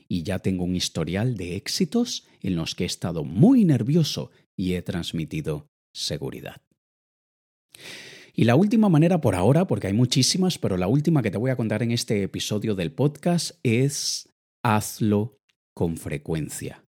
Y 0.07 0.23
ya 0.23 0.39
tengo 0.39 0.63
un 0.63 0.75
historial 0.75 1.37
de 1.37 1.55
éxitos 1.55 2.27
en 2.41 2.55
los 2.55 2.75
que 2.75 2.83
he 2.83 2.87
estado 2.87 3.23
muy 3.23 3.65
nervioso 3.65 4.29
y 4.55 4.73
he 4.73 4.81
transmitido 4.81 5.71
seguridad. 5.91 6.61
Y 8.37 8.43
la 8.43 8.55
última 8.55 8.89
manera 8.89 9.21
por 9.21 9.33
ahora, 9.33 9.65
porque 9.65 9.87
hay 9.87 9.93
muchísimas, 9.93 10.57
pero 10.57 10.75
la 10.75 10.87
última 10.87 11.21
que 11.21 11.31
te 11.31 11.37
voy 11.37 11.51
a 11.51 11.55
contar 11.55 11.83
en 11.83 11.91
este 11.91 12.21
episodio 12.21 12.75
del 12.75 12.91
podcast 12.91 13.51
es 13.63 14.29
hazlo 14.61 15.39
con 15.73 15.95
frecuencia. 15.95 16.83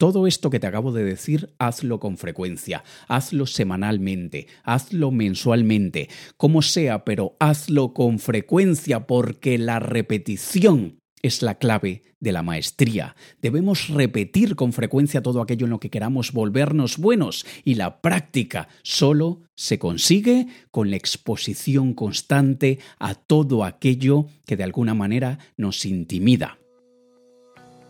Todo 0.00 0.26
esto 0.26 0.50
que 0.50 0.58
te 0.58 0.66
acabo 0.66 0.90
de 0.90 1.04
decir, 1.04 1.54
hazlo 1.60 2.00
con 2.00 2.18
frecuencia, 2.18 2.82
hazlo 3.06 3.46
semanalmente, 3.46 4.48
hazlo 4.64 5.12
mensualmente, 5.12 6.08
como 6.36 6.60
sea, 6.60 7.04
pero 7.04 7.36
hazlo 7.38 7.94
con 7.94 8.18
frecuencia 8.18 9.06
porque 9.06 9.56
la 9.58 9.78
repetición 9.78 10.98
es 11.24 11.40
la 11.40 11.54
clave 11.54 12.02
de 12.20 12.32
la 12.32 12.42
maestría. 12.42 13.16
Debemos 13.40 13.88
repetir 13.88 14.56
con 14.56 14.74
frecuencia 14.74 15.22
todo 15.22 15.40
aquello 15.40 15.64
en 15.64 15.70
lo 15.70 15.80
que 15.80 15.88
queramos 15.88 16.32
volvernos 16.32 16.98
buenos 16.98 17.46
y 17.64 17.76
la 17.76 18.02
práctica 18.02 18.68
solo 18.82 19.40
se 19.54 19.78
consigue 19.78 20.48
con 20.70 20.90
la 20.90 20.96
exposición 20.96 21.94
constante 21.94 22.78
a 22.98 23.14
todo 23.14 23.64
aquello 23.64 24.26
que 24.44 24.56
de 24.56 24.64
alguna 24.64 24.92
manera 24.92 25.38
nos 25.56 25.86
intimida. 25.86 26.58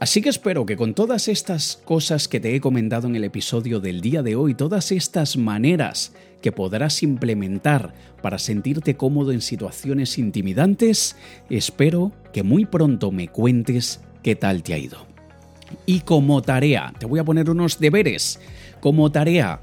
Así 0.05 0.21
que 0.21 0.29
espero 0.29 0.67
que 0.67 0.77
con 0.77 0.93
todas 0.93 1.29
estas 1.29 1.81
cosas 1.83 2.29
que 2.29 2.39
te 2.39 2.55
he 2.55 2.61
comentado 2.61 3.07
en 3.07 3.17
el 3.17 3.25
episodio 3.25 3.81
del 3.81 4.03
día 4.03 4.23
de 4.23 4.37
hoy, 4.37 4.55
todas 4.55 4.93
estas 4.93 5.39
maneras 5.39 6.13
que 6.43 6.53
podrás 6.53 7.03
implementar 7.03 7.95
para 8.21 8.39
sentirte 8.39 8.99
cómodo 8.99 9.33
en 9.33 9.41
situaciones 9.41 10.19
intimidantes, 10.19 11.17
espero 11.49 12.13
que 12.35 12.43
muy 12.43 12.67
pronto 12.67 13.13
me 13.13 13.29
cuentes 13.29 14.03
qué 14.23 14.37
tal 14.37 14.63
te 14.63 14.75
ha 14.75 14.79
ido. 14.79 15.07
Y 15.87 16.01
como 16.01 16.43
tarea, 16.43 16.93
te 16.99 17.07
voy 17.07 17.19
a 17.19 17.25
poner 17.25 17.49
unos 17.49 17.79
deberes. 17.79 18.39
Como 18.81 19.11
tarea, 19.11 19.63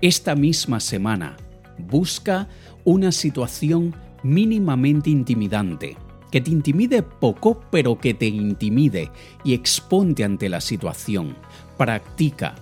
esta 0.00 0.36
misma 0.36 0.78
semana, 0.78 1.36
busca 1.78 2.48
una 2.84 3.10
situación 3.10 3.96
mínimamente 4.22 5.10
intimidante 5.10 5.96
que 6.30 6.40
te 6.40 6.50
intimide 6.50 7.02
poco, 7.02 7.60
pero 7.70 7.98
que 7.98 8.14
te 8.14 8.26
intimide 8.26 9.10
y 9.44 9.54
exponte 9.54 10.24
ante 10.24 10.48
la 10.48 10.60
situación. 10.60 11.36
Practica. 11.76 12.54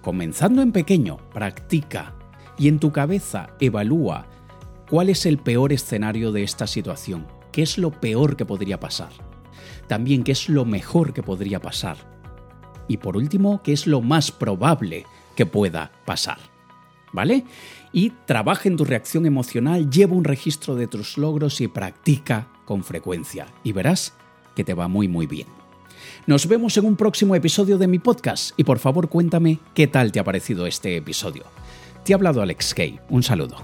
Comenzando 0.00 0.62
en 0.62 0.72
pequeño, 0.72 1.18
practica. 1.32 2.14
Y 2.58 2.68
en 2.68 2.78
tu 2.78 2.92
cabeza 2.92 3.48
evalúa 3.60 4.26
cuál 4.88 5.10
es 5.10 5.26
el 5.26 5.38
peor 5.38 5.72
escenario 5.72 6.32
de 6.32 6.42
esta 6.42 6.66
situación. 6.66 7.26
¿Qué 7.52 7.62
es 7.62 7.78
lo 7.78 7.90
peor 7.90 8.36
que 8.36 8.46
podría 8.46 8.78
pasar? 8.78 9.10
También 9.88 10.22
qué 10.22 10.32
es 10.32 10.48
lo 10.48 10.64
mejor 10.64 11.12
que 11.12 11.22
podría 11.22 11.60
pasar. 11.60 11.96
Y 12.88 12.98
por 12.98 13.16
último, 13.16 13.62
qué 13.62 13.72
es 13.72 13.86
lo 13.86 14.00
más 14.00 14.30
probable 14.30 15.06
que 15.34 15.46
pueda 15.46 15.90
pasar. 16.04 16.38
¿Vale? 17.12 17.44
Y 17.92 18.10
trabaja 18.26 18.68
en 18.68 18.76
tu 18.76 18.84
reacción 18.84 19.26
emocional, 19.26 19.90
lleva 19.90 20.14
un 20.14 20.24
registro 20.24 20.74
de 20.74 20.86
tus 20.86 21.18
logros 21.18 21.60
y 21.60 21.68
practica 21.68 22.48
con 22.66 22.84
frecuencia 22.84 23.46
y 23.64 23.72
verás 23.72 24.12
que 24.54 24.64
te 24.64 24.74
va 24.74 24.88
muy 24.88 25.08
muy 25.08 25.26
bien. 25.26 25.46
Nos 26.26 26.46
vemos 26.46 26.76
en 26.76 26.84
un 26.84 26.96
próximo 26.96 27.34
episodio 27.34 27.78
de 27.78 27.86
mi 27.86 27.98
podcast 27.98 28.52
y 28.58 28.64
por 28.64 28.78
favor 28.78 29.08
cuéntame 29.08 29.58
qué 29.72 29.86
tal 29.86 30.12
te 30.12 30.20
ha 30.20 30.24
parecido 30.24 30.66
este 30.66 30.96
episodio. 30.96 31.44
Te 32.04 32.12
ha 32.12 32.16
hablado 32.16 32.42
Alex 32.42 32.74
Kay, 32.74 33.00
un 33.08 33.22
saludo. 33.22 33.56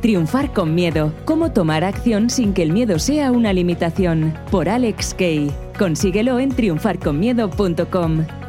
Triunfar 0.00 0.52
con 0.52 0.74
miedo, 0.74 1.14
cómo 1.24 1.52
tomar 1.52 1.82
acción 1.82 2.28
sin 2.28 2.52
que 2.52 2.62
el 2.62 2.72
miedo 2.72 2.98
sea 2.98 3.32
una 3.32 3.54
limitación, 3.54 4.34
por 4.50 4.68
Alex 4.68 5.14
Kay. 5.14 5.50
Consíguelo 5.78 6.38
en 6.38 6.50
triunfarconmiedo.com. 6.50 8.43